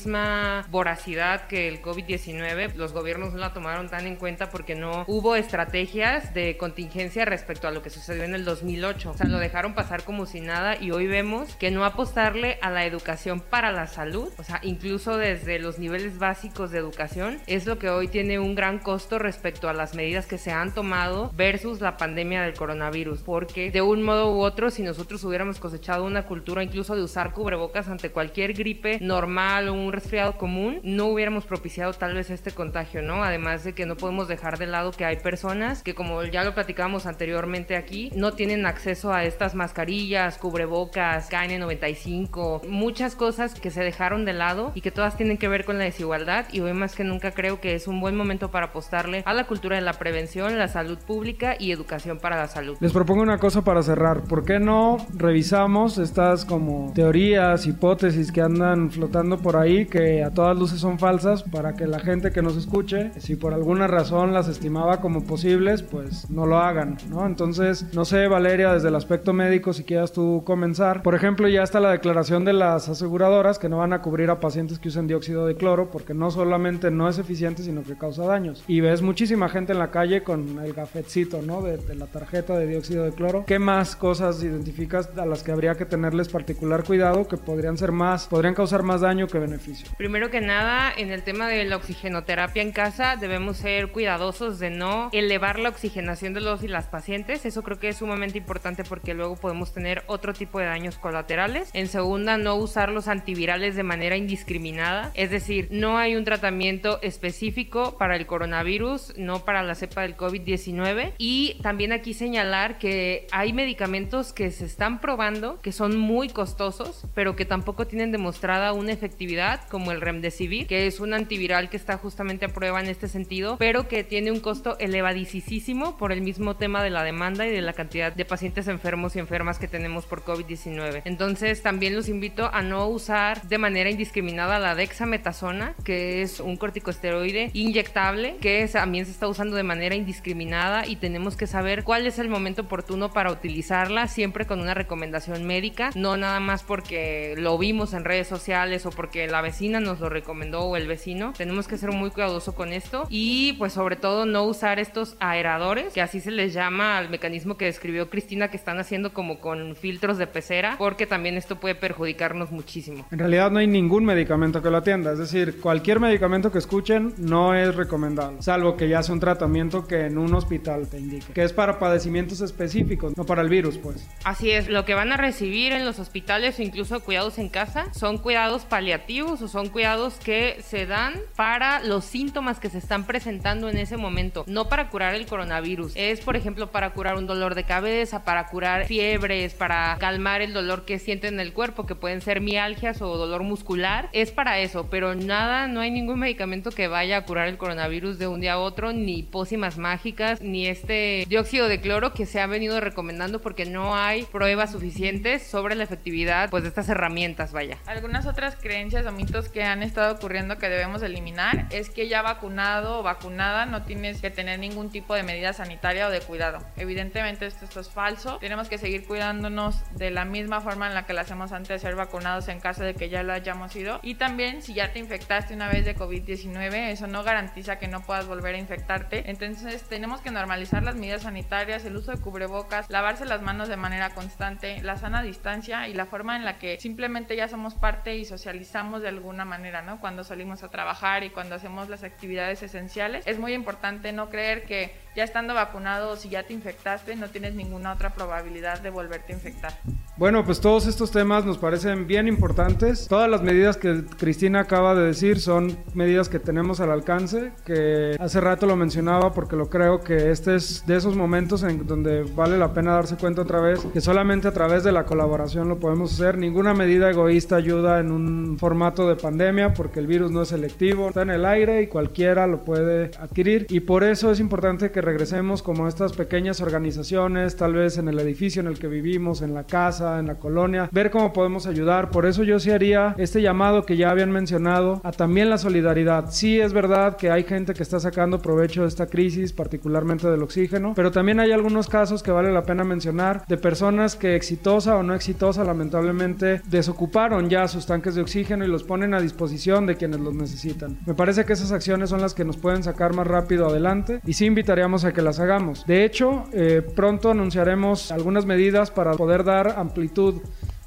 voracidad 0.70 1.48
que 1.48 1.68
el 1.68 1.82
COVID-19, 1.82 2.76
los 2.76 2.94
gobiernos 2.94 3.34
no 3.34 3.40
la 3.40 3.54
tomaron 3.54 3.90
tan 3.90 4.08
en 4.08 4.16
cuenta 4.16 4.50
porque 4.50 4.76
no 4.76 5.04
hubo 5.08 5.36
estrategias 5.36 6.34
de 6.34 6.58
contingencia 6.58 7.26
respecto 7.26 7.68
a 7.68 7.72
lo 7.72 7.82
que 7.82 7.90
sucedió 7.90 8.24
en 8.24 8.36
el 8.36 8.46
2008. 8.46 9.12
O 9.12 9.14
sea, 9.18 9.28
lo 9.28 9.40
dejaron 9.40 9.74
pasar 9.74 10.04
como 10.04 10.26
si 10.26 10.42
nada 10.42 10.78
y 10.80 10.92
hoy 10.92 11.08
vemos 11.08 11.56
que 11.56 11.72
no 11.72 11.86
apostarle 11.86 12.58
a 12.62 12.70
la 12.70 12.86
educación 12.86 13.40
para 13.40 13.72
la 13.72 13.88
salud, 13.88 14.30
o 14.38 14.44
sea, 14.44 14.60
incluso 14.64 15.18
desde 15.18 15.60
los 15.60 15.80
niveles 15.80 16.20
básicos 16.20 16.72
de 16.72 16.80
educación, 16.80 17.40
es 17.48 17.66
lo 17.66 17.78
que 17.78 17.90
hoy 17.90 18.08
tiene 18.08 18.40
un 18.40 18.56
gran 18.56 18.80
costo 18.80 19.20
respecto 19.20 19.70
a 19.70 19.74
las 19.74 19.96
medidas 19.96 20.26
que 20.26 20.38
se 20.38 20.52
han 20.52 20.74
tomado 20.74 21.32
versus 21.36 21.82
la 21.82 21.98
pandemia 21.98 22.42
del 22.44 22.54
coronavirus. 22.54 23.22
Porque 23.22 23.72
de 23.72 23.82
un 23.82 24.04
modo 24.04 24.36
u 24.36 24.42
otro, 24.42 24.70
si 24.70 24.84
nosotros 24.84 25.24
hubiéramos 25.24 25.60
cosechado 25.60 26.06
una 26.06 26.24
cultura 26.26 26.64
incluso 26.64 26.96
de 26.96 27.04
usar 27.04 27.34
cubrebocas 27.34 27.88
ante 27.88 28.12
cualquier 28.12 28.54
gripe 28.54 29.00
normal 29.00 29.70
un 29.70 29.81
resfriado 29.90 30.38
común, 30.38 30.80
no 30.84 31.06
hubiéramos 31.06 31.46
propiciado 31.46 31.94
tal 31.94 32.14
vez 32.14 32.30
este 32.30 32.52
contagio, 32.52 33.02
¿no? 33.02 33.24
Además 33.24 33.64
de 33.64 33.74
que 33.74 33.86
no 33.86 33.96
podemos 33.96 34.28
dejar 34.28 34.58
de 34.58 34.68
lado 34.68 34.92
que 34.92 35.06
hay 35.06 35.18
personas 35.18 35.84
que, 35.84 35.96
como 35.96 36.24
ya 36.24 36.44
lo 36.44 36.54
platicábamos 36.54 37.06
anteriormente 37.06 37.76
aquí, 37.76 38.12
no 38.16 38.34
tienen 38.34 38.66
acceso 38.66 39.14
a 39.14 39.24
estas 39.24 39.56
mascarillas, 39.56 40.38
cubrebocas, 40.38 41.30
KN95, 41.30 42.68
muchas 42.68 43.16
cosas 43.16 43.54
que 43.54 43.72
se 43.72 43.84
dejaron 43.84 44.26
de 44.26 44.34
lado 44.34 44.72
y 44.76 44.82
que 44.82 44.92
todas 44.92 45.16
tienen 45.16 45.38
que 45.38 45.48
ver 45.48 45.66
con 45.66 45.78
la 45.78 45.86
desigualdad 45.86 46.46
y 46.52 46.60
hoy 46.60 46.74
más 46.74 46.96
que 46.96 47.04
nunca 47.04 47.32
creo 47.32 47.62
que 47.62 47.76
es 47.76 47.88
un 47.88 48.02
buen 48.02 48.16
momento 48.16 48.52
para 48.52 48.68
apostarle 48.68 49.24
a 49.26 49.34
la 49.34 49.46
cultura 49.46 49.76
de 49.76 49.82
la 49.82 49.94
prevención, 49.94 50.58
la 50.58 50.68
salud 50.68 50.98
pública 50.98 51.56
y 51.58 51.72
educación 51.72 52.20
para 52.20 52.38
la 52.38 52.48
salud. 52.48 52.78
Les 52.80 52.92
propongo 52.92 53.22
una 53.22 53.38
cosa 53.38 53.64
para 53.64 53.82
cerrar, 53.84 54.24
¿por 54.24 54.44
qué 54.44 54.60
no 54.60 54.98
revisamos 55.14 55.98
estas 55.98 56.46
como 56.46 56.92
teorías, 56.94 57.66
hipótesis 57.66 58.32
que 58.32 58.42
andan 58.42 58.92
flotando 58.92 59.38
por 59.38 59.56
ahí 59.56 59.71
que 59.90 60.24
a 60.24 60.32
todas 60.32 60.58
luces 60.58 60.80
son 60.80 61.00
falsas 61.00 61.44
para 61.44 61.74
que 61.74 61.88
la 61.88 62.00
gente 62.00 62.32
que 62.32 62.42
nos 62.42 62.58
escuche, 62.58 63.12
si 63.18 63.36
por 63.36 63.54
alguna 63.54 63.88
razón 63.88 64.34
las 64.34 64.48
estimaba 64.48 65.02
como 65.02 65.24
posibles, 65.24 65.82
pues 65.82 66.30
no 66.30 66.46
lo 66.46 66.58
hagan, 66.58 66.98
¿no? 67.10 67.26
Entonces, 67.26 67.86
no 67.94 68.06
sé, 68.06 68.28
Valeria, 68.28 68.74
desde 68.74 68.90
el 68.90 68.96
aspecto 68.96 69.34
médico, 69.34 69.74
si 69.74 69.84
quieras 69.84 70.12
tú 70.12 70.44
comenzar. 70.46 71.04
Por 71.04 71.16
ejemplo, 71.16 71.48
ya 71.48 71.64
está 71.64 71.80
la 71.80 71.92
declaración 71.92 72.44
de 72.46 72.54
las 72.54 72.90
aseguradoras 72.90 73.60
que 73.60 73.70
no 73.70 73.78
van 73.78 73.94
a 73.94 74.02
cubrir 74.02 74.30
a 74.30 74.40
pacientes 74.40 74.80
que 74.80 74.90
usen 74.90 75.08
dióxido 75.08 75.46
de 75.46 75.56
cloro 75.56 75.90
porque 75.90 76.14
no 76.14 76.32
solamente 76.32 76.92
no 76.92 77.08
es 77.08 77.18
eficiente, 77.18 77.64
sino 77.64 77.84
que 77.84 77.98
causa 77.98 78.26
daños. 78.26 78.64
Y 78.68 78.82
ves 78.82 79.02
muchísima 79.02 79.50
gente 79.50 79.72
en 79.72 79.80
la 79.80 79.92
calle 79.92 80.24
con 80.24 80.60
el 80.60 80.74
gafetcito, 80.74 81.42
¿no? 81.42 81.62
De, 81.62 81.78
de 81.78 81.96
la 81.96 82.08
tarjeta 82.08 82.58
de 82.58 82.68
dióxido 82.68 83.06
de 83.06 83.12
cloro. 83.12 83.46
¿Qué 83.46 83.60
más 83.60 83.96
cosas 83.96 84.44
identificas 84.44 85.10
a 85.18 85.26
las 85.26 85.44
que 85.44 85.52
habría 85.52 85.76
que 85.76 85.86
tenerles 85.86 86.30
particular 86.30 86.84
cuidado 86.84 87.28
que 87.28 87.38
podrían 87.38 87.78
ser 87.78 87.92
más, 87.92 88.28
podrían 88.28 88.54
causar 88.54 88.84
más 88.84 89.02
daño 89.02 89.28
que 89.28 89.40
beneficio? 89.40 89.61
Primero 89.98 90.30
que 90.30 90.42
nada, 90.42 90.92
en 90.96 91.12
el 91.12 91.24
tema 91.24 91.48
de 91.48 91.64
la 91.66 91.76
oxigenoterapia 91.76 92.62
en 92.62 92.72
casa, 92.72 93.16
debemos 93.16 93.58
ser 93.58 93.92
cuidadosos 93.92 94.60
de 94.60 94.70
no 94.70 95.10
elevar 95.12 95.60
la 95.60 95.70
oxigenación 95.70 96.34
de 96.34 96.42
los 96.42 96.64
y 96.64 96.68
las 96.68 96.88
pacientes. 96.88 97.46
Eso 97.46 97.64
creo 97.64 97.80
que 97.80 97.90
es 97.90 97.98
sumamente 97.98 98.38
importante 98.38 98.84
porque 98.84 99.14
luego 99.14 99.36
podemos 99.36 99.74
tener 99.74 100.04
otro 100.08 100.34
tipo 100.34 100.60
de 100.60 100.66
daños 100.66 100.98
colaterales. 100.98 101.70
En 101.74 101.88
segunda, 101.88 102.38
no 102.38 102.56
usar 102.56 102.92
los 102.92 103.08
antivirales 103.08 103.76
de 103.76 103.84
manera 103.84 104.18
indiscriminada. 104.18 105.12
Es 105.14 105.30
decir, 105.30 105.68
no 105.72 105.98
hay 105.98 106.16
un 106.16 106.24
tratamiento 106.24 107.00
específico 107.02 107.98
para 107.98 108.16
el 108.16 108.26
coronavirus, 108.26 109.14
no 109.18 109.46
para 109.46 109.64
la 109.64 109.76
cepa 109.76 110.02
del 110.02 110.18
COVID-19. 110.18 111.14
Y 111.18 111.60
también 111.62 111.92
aquí 111.92 112.14
señalar 112.14 112.78
que 112.78 113.28
hay 113.32 113.54
medicamentos 113.54 114.34
que 114.34 114.52
se 114.52 114.66
están 114.66 115.00
probando 115.02 115.60
que 115.62 115.72
son 115.72 115.98
muy 115.98 116.30
costosos, 116.30 117.06
pero 117.14 117.36
que 117.36 117.46
tampoco 117.46 117.88
tienen 117.88 118.12
demostrada 118.12 118.74
una 118.74 118.92
efectividad 118.92 119.41
como 119.70 119.92
el 119.92 120.02
Remdesivir, 120.02 120.68
que 120.68 120.88
es 120.88 121.00
un 121.00 121.14
antiviral 121.14 121.70
que 121.70 121.78
está 121.78 121.98
justamente 121.98 122.46
a 122.46 122.50
prueba 122.50 122.80
en 122.80 122.88
este 122.88 123.08
sentido, 123.08 123.58
pero 123.58 123.88
que 123.88 124.04
tiene 124.04 124.32
un 124.32 124.40
costo 124.40 124.78
elevadísimo 124.80 125.98
por 125.98 126.12
el 126.12 126.22
mismo 126.22 126.56
tema 126.56 126.84
de 126.84 126.90
la 126.90 127.04
demanda 127.04 127.48
y 127.48 127.52
de 127.52 127.62
la 127.62 127.74
cantidad 127.74 128.12
de 128.12 128.26
pacientes 128.26 128.68
enfermos 128.68 129.16
y 129.16 129.20
enfermas 129.20 129.60
que 129.60 129.68
tenemos 129.68 130.06
por 130.06 130.24
COVID-19. 130.24 131.02
Entonces, 131.06 131.62
también 131.62 131.96
los 131.96 132.10
invito 132.10 132.50
a 132.54 132.62
no 132.62 132.88
usar 132.88 133.42
de 133.44 133.58
manera 133.58 133.90
indiscriminada 133.90 134.60
la 134.60 134.76
dexametasona, 134.76 135.76
que 135.84 136.22
es 136.22 136.40
un 136.40 136.58
corticosteroide 136.58 137.52
inyectable, 137.54 138.38
que 138.42 138.68
también 138.68 139.06
se 139.06 139.12
está 139.12 139.28
usando 139.28 139.56
de 139.56 139.64
manera 139.64 139.96
indiscriminada 139.96 140.86
y 140.86 140.98
tenemos 140.98 141.36
que 141.36 141.48
saber 141.48 141.84
cuál 141.84 142.06
es 142.06 142.20
el 142.20 142.30
momento 142.30 142.64
oportuno 142.64 143.12
para 143.12 143.32
utilizarla, 143.32 144.08
siempre 144.08 144.46
con 144.46 144.60
una 144.60 144.74
recomendación 144.74 145.46
médica, 145.46 145.92
no 145.96 146.18
nada 146.18 146.40
más 146.40 146.64
porque 146.64 147.36
lo 147.38 147.58
vimos 147.58 147.94
en 147.94 148.06
redes 148.06 148.28
sociales 148.28 148.86
o 148.86 148.92
porque 148.92 149.28
la 149.32 149.42
vecina 149.42 149.80
nos 149.80 150.00
lo 150.00 150.10
recomendó 150.10 150.62
o 150.62 150.76
el 150.76 150.88
vecino. 150.88 151.34
Tenemos 151.38 151.68
que 151.68 151.78
ser 151.78 151.92
muy 151.92 152.12
cuidadoso 152.12 152.54
con 152.54 152.74
esto 152.74 153.08
y 153.10 153.54
pues 153.54 153.74
sobre 153.74 153.96
todo 153.96 154.26
no 154.26 154.44
usar 154.44 154.80
estos 154.80 155.16
aeradores, 155.20 155.94
que 155.94 156.02
así 156.02 156.20
se 156.20 156.32
les 156.32 156.54
llama 156.54 156.98
al 156.98 157.10
mecanismo 157.10 157.58
que 157.58 157.66
describió 157.66 158.10
Cristina 158.10 158.50
que 158.50 158.58
están 158.58 158.80
haciendo 158.80 159.14
como 159.14 159.40
con 159.40 159.76
filtros 159.76 160.18
de 160.18 160.28
pecera, 160.28 160.76
porque 160.78 161.08
también 161.08 161.38
esto 161.38 161.60
puede 161.60 161.76
perjudicarnos 161.76 162.52
muchísimo. 162.52 163.06
En 163.12 163.20
realidad 163.20 163.52
no 163.52 163.60
hay 163.60 163.68
ningún 163.68 164.06
medicamento 164.06 164.62
que 164.62 164.70
lo 164.70 164.78
atienda, 164.78 165.14
es 165.14 165.20
decir, 165.20 165.60
cualquier 165.60 166.00
medicamento 166.00 166.52
que 166.52 166.58
escuchen 166.58 167.14
no 167.18 167.56
es 167.56 167.76
recomendable, 167.76 168.42
salvo 168.42 168.76
que 168.76 168.90
ya 168.90 169.02
sea 169.04 169.14
un 169.14 169.20
tratamiento 169.20 169.88
que 169.88 170.06
en 170.06 170.18
un 170.18 170.34
hospital 170.34 170.88
te 170.90 171.00
indique, 171.00 171.34
que 171.34 171.44
es 171.44 171.54
para 171.54 171.80
padecimientos 171.80 172.42
específicos, 172.42 173.18
no 173.18 173.26
para 173.26 173.42
el 173.42 173.50
virus, 173.50 173.78
pues. 173.78 174.08
Así 174.24 174.52
es, 174.52 174.68
lo 174.68 174.86
que 174.86 174.94
van 174.94 175.12
a 175.12 175.18
recibir 175.18 175.72
en 175.74 175.86
los 175.86 176.00
hospitales 176.00 176.60
o 176.60 176.62
incluso 176.62 177.00
cuidados 177.02 177.38
en 177.38 177.50
casa 177.50 177.94
son 177.94 178.18
cuidados 178.18 178.66
paliativos 178.66 179.21
o 179.22 179.48
son 179.48 179.70
cuidados 179.70 180.16
que 180.16 180.58
se 180.64 180.86
dan 180.86 181.14
para 181.36 181.84
los 181.84 182.06
síntomas 182.06 182.60
que 182.60 182.70
se 182.70 182.80
están 182.80 183.06
presentando 183.06 183.70
en 183.70 183.78
ese 183.78 183.98
momento, 183.98 184.44
no 184.48 184.68
para 184.68 184.90
curar 184.90 185.14
el 185.14 185.28
coronavirus. 185.28 185.94
Es, 185.96 186.22
por 186.22 186.36
ejemplo, 186.36 186.72
para 186.72 186.92
curar 186.92 187.16
un 187.18 187.28
dolor 187.28 187.54
de 187.54 187.64
cabeza, 187.64 188.24
para 188.24 188.48
curar 188.48 188.86
fiebres, 188.86 189.54
para 189.54 189.96
calmar 190.00 190.42
el 190.42 190.54
dolor 190.54 190.86
que 190.86 190.98
sienten 190.98 191.36
en 191.36 191.40
el 191.40 191.54
cuerpo, 191.54 191.86
que 191.86 191.96
pueden 191.96 192.22
ser 192.22 192.42
mialgias 192.42 193.02
o 193.02 193.16
dolor 193.18 193.44
muscular. 193.44 194.10
Es 194.12 194.32
para 194.32 194.60
eso, 194.60 194.88
pero 194.90 195.14
nada, 195.14 195.68
no 195.68 195.82
hay 195.82 195.92
ningún 195.92 196.20
medicamento 196.20 196.72
que 196.72 196.88
vaya 196.88 197.18
a 197.18 197.26
curar 197.26 197.48
el 197.48 197.58
coronavirus 197.58 198.18
de 198.18 198.28
un 198.28 198.42
día 198.42 198.54
a 198.54 198.60
otro, 198.60 198.92
ni 198.92 199.22
pócimas 199.22 199.78
mágicas, 199.78 200.42
ni 200.42 200.66
este 200.66 201.26
dióxido 201.28 201.68
de 201.68 201.80
cloro 201.80 202.14
que 202.14 202.26
se 202.26 202.42
ha 202.42 202.48
venido 202.48 202.80
recomendando 202.80 203.40
porque 203.42 203.66
no 203.66 203.96
hay 203.96 204.24
pruebas 204.24 204.72
suficientes 204.72 205.44
sobre 205.44 205.76
la 205.76 205.84
efectividad 205.84 206.50
pues 206.50 206.64
de 206.64 206.70
estas 206.70 206.90
herramientas, 206.90 207.52
vaya. 207.52 207.78
Algunas 207.86 208.26
otras 208.26 208.56
creencias 208.56 209.06
mitos 209.12 209.50
que 209.50 209.64
han 209.64 209.84
estado 209.84 210.14
ocurriendo 210.14 210.58
que 210.58 210.70
debemos 210.70 211.02
eliminar 211.04 211.68
es 211.72 211.90
que 211.90 212.08
ya 212.08 212.22
vacunado 212.22 213.00
o 213.00 213.04
vacunada 213.04 213.66
no 213.66 213.84
tienes 213.84 214.22
que 214.22 214.32
tener 214.32 214.60
ningún 214.60 214.90
tipo 214.90 215.16
de 215.16 215.24
medida 215.24 215.54
sanitaria 215.54 216.08
o 216.08 216.12
de 216.12 216.22
cuidado. 216.22 216.60
Evidentemente 216.78 217.46
esto, 217.46 217.66
esto 217.66 217.80
es 217.80 217.90
falso. 217.90 218.38
Tenemos 218.40 218.70
que 218.70 218.78
seguir 218.78 219.06
cuidándonos 219.06 219.82
de 219.96 220.12
la 220.12 220.26
misma 220.26 220.62
forma 220.62 220.88
en 220.88 220.94
la 220.94 221.06
que 221.06 221.14
lo 221.14 221.22
hacemos 221.22 221.52
antes 221.52 221.70
de 221.70 221.80
ser 221.80 221.96
vacunados 221.96 222.48
en 222.48 222.60
caso 222.60 222.84
de 222.84 222.94
que 222.94 223.10
ya 223.10 223.24
lo 223.24 223.34
hayamos 223.34 223.76
ido. 223.76 224.00
Y 224.04 224.16
también 224.16 224.62
si 224.62 224.74
ya 224.74 224.92
te 224.92 225.00
infectaste 225.00 225.54
una 225.54 225.68
vez 225.68 225.86
de 225.86 225.96
COVID-19, 225.96 226.92
eso 226.92 227.08
no 227.08 227.24
garantiza 227.24 227.78
que 227.78 227.88
no 227.88 228.02
puedas 228.02 228.28
volver 228.28 228.56
a 228.56 228.60
infectarte. 228.60 229.30
Entonces 229.30 229.84
tenemos 229.84 230.22
que 230.22 230.32
normalizar 230.32 230.84
las 230.84 230.96
medidas 230.96 231.24
sanitarias, 231.24 231.86
el 231.86 231.96
uso 231.96 232.12
de 232.12 232.18
cubrebocas, 232.18 232.90
lavarse 232.90 233.26
las 233.26 233.42
manos 233.42 233.68
de 233.68 233.78
manera 233.78 234.12
constante, 234.12 234.82
la 234.82 234.98
sana 234.98 235.22
distancia 235.22 235.88
y 235.88 235.94
la 235.94 236.06
forma 236.06 236.36
en 236.36 236.46
la 236.46 236.58
que 236.58 236.80
simplemente 236.80 237.36
ya 237.36 237.48
somos 237.48 237.76
parte 237.76 238.16
y 238.16 238.26
socializamos 238.26 239.01
de 239.02 239.10
alguna 239.10 239.46
manera, 239.46 239.82
¿no? 239.82 240.00
Cuando 240.00 240.24
salimos 240.24 240.64
a 240.64 240.70
trabajar 240.70 241.24
y 241.24 241.30
cuando 241.30 241.56
hacemos 241.56 241.90
las 241.90 242.04
actividades 242.04 242.64
esenciales. 242.64 243.26
Es 243.28 243.40
muy 243.40 243.54
importante 243.54 244.14
no 244.14 244.30
creer 244.30 244.66
que 244.66 244.96
ya 245.16 245.24
estando 245.24 245.54
vacunado 245.54 246.12
o 246.12 246.16
si 246.16 246.30
ya 246.30 246.44
te 246.44 246.54
infectaste 246.54 247.16
no 247.16 247.30
tienes 247.30 247.54
ninguna 247.56 247.94
otra 247.94 248.12
probabilidad 248.12 248.80
de 248.80 248.90
volverte 248.90 249.34
a 249.34 249.36
infectar. 249.36 249.74
Bueno, 250.18 250.44
pues 250.46 250.60
todos 250.60 250.88
estos 250.88 251.10
temas 251.10 251.46
nos 251.46 251.58
parecen 251.58 252.06
bien 252.06 252.28
importantes. 252.28 253.08
Todas 253.08 253.30
las 253.30 253.42
medidas 253.42 253.78
que 253.78 254.04
Cristina 254.20 254.60
acaba 254.60 254.94
de 254.94 255.06
decir 255.06 255.40
son 255.40 255.78
medidas 255.96 256.30
que 256.30 256.38
tenemos 256.38 256.80
al 256.80 256.92
alcance, 256.92 257.54
que 257.66 258.18
hace 258.20 258.42
rato 258.42 258.68
lo 258.68 258.76
mencionaba 258.76 259.32
porque 259.32 259.56
lo 259.56 259.70
creo 259.70 260.02
que 260.02 260.30
este 260.30 260.56
es 260.56 260.86
de 260.86 260.98
esos 260.98 261.16
momentos 261.16 261.64
en 261.64 261.88
donde 261.88 262.24
vale 262.36 262.58
la 262.58 262.74
pena 262.74 262.92
darse 262.92 263.16
cuenta 263.16 263.42
otra 263.42 263.62
vez 263.62 263.80
que 263.94 264.02
solamente 264.02 264.48
a 264.48 264.54
través 264.54 264.84
de 264.84 264.92
la 264.92 265.06
colaboración 265.06 265.70
lo 265.70 265.80
podemos 265.80 266.14
hacer. 266.14 266.38
Ninguna 266.38 266.74
medida 266.74 267.10
egoísta 267.10 267.56
ayuda 267.56 268.00
en 268.00 268.12
un 268.12 268.58
formato 268.60 269.08
de 269.08 269.16
pandemia 269.16 269.74
porque 269.74 270.02
el 270.02 270.08
virus 270.08 270.30
no 270.30 270.44
es 270.44 270.50
selectivo, 270.50 271.08
está 271.08 271.24
en 271.24 271.32
el 271.32 271.46
aire 271.46 271.82
y 271.82 271.88
cualquiera 271.88 272.48
lo 272.48 272.64
puede 272.64 273.12
adquirir 273.18 273.66
y 273.70 273.80
por 273.80 274.04
eso 274.04 274.30
es 274.30 274.40
importante 274.40 274.92
que 274.92 275.02
regresemos 275.02 275.64
como 275.64 275.88
estas 275.88 276.14
pequeñas 276.14 276.62
organizaciones, 276.62 277.56
tal 277.56 277.74
vez 277.74 277.98
en 277.98 278.10
el 278.10 278.20
edificio 278.20 278.60
en 278.60 278.68
el 278.68 278.78
que 278.78 278.88
vivimos, 278.88 279.42
en 279.42 279.54
la 279.54 279.64
casa, 279.64 280.11
en 280.20 280.28
la 280.28 280.36
colonia, 280.36 280.90
ver 280.92 281.12
cómo 281.12 281.34
podemos 281.34 281.68
ayudar. 281.68 282.10
Por 282.12 282.26
eso 282.26 282.44
yo 282.44 282.60
sí 282.60 282.72
haría 282.72 283.16
este 283.18 283.42
llamado 283.42 283.84
que 283.84 283.98
ya 283.98 284.10
habían 284.10 284.32
mencionado 284.32 285.02
a 285.04 285.12
también 285.12 285.50
la 285.50 285.58
solidaridad. 285.58 286.32
Sí 286.32 286.60
es 286.60 286.74
verdad 286.74 287.18
que 287.18 287.32
hay 287.32 287.44
gente 287.44 287.74
que 287.74 287.84
está 287.84 288.00
sacando 288.00 288.42
provecho 288.42 288.82
de 288.84 288.88
esta 288.88 289.08
crisis, 289.08 289.54
particularmente 289.54 290.30
del 290.30 290.44
oxígeno, 290.44 290.94
pero 290.96 291.12
también 291.12 291.40
hay 291.40 291.52
algunos 291.52 291.88
casos 291.88 292.24
que 292.24 292.32
vale 292.32 292.52
la 292.52 292.64
pena 292.64 292.84
mencionar 292.84 293.46
de 293.48 293.58
personas 293.58 294.16
que 294.16 294.36
exitosa 294.36 294.96
o 294.98 295.04
no 295.04 295.14
exitosa 295.14 295.64
lamentablemente 295.64 296.62
desocuparon 296.68 297.50
ya 297.50 297.68
sus 297.68 297.86
tanques 297.86 298.16
de 298.16 298.22
oxígeno 298.22 298.66
y 298.66 298.68
los 298.68 298.84
ponen 298.84 299.14
a 299.14 299.22
disposición 299.22 299.86
de 299.86 299.96
quienes 299.96 300.20
los 300.20 300.34
necesitan. 300.34 300.98
Me 301.06 301.14
parece 301.14 301.46
que 301.46 301.54
esas 301.54 301.72
acciones 301.72 302.10
son 302.10 302.22
las 302.22 302.34
que 302.34 302.46
nos 302.46 302.58
pueden 302.58 302.84
sacar 302.84 303.14
más 303.14 303.28
rápido 303.28 303.68
adelante 303.68 304.22
y 304.26 304.34
sí 304.34 304.46
invitaríamos 304.46 305.06
a 305.06 305.14
que 305.14 305.22
las 305.22 305.40
hagamos. 305.40 305.86
De 305.86 306.04
hecho, 306.04 306.46
eh, 306.54 306.82
pronto 306.96 307.32
anunciaremos 307.32 308.12
algunas 308.12 308.46
medidas 308.46 308.92
para 308.92 309.14
poder 309.14 309.44
dar 309.44 309.76
amplitude 309.92 310.42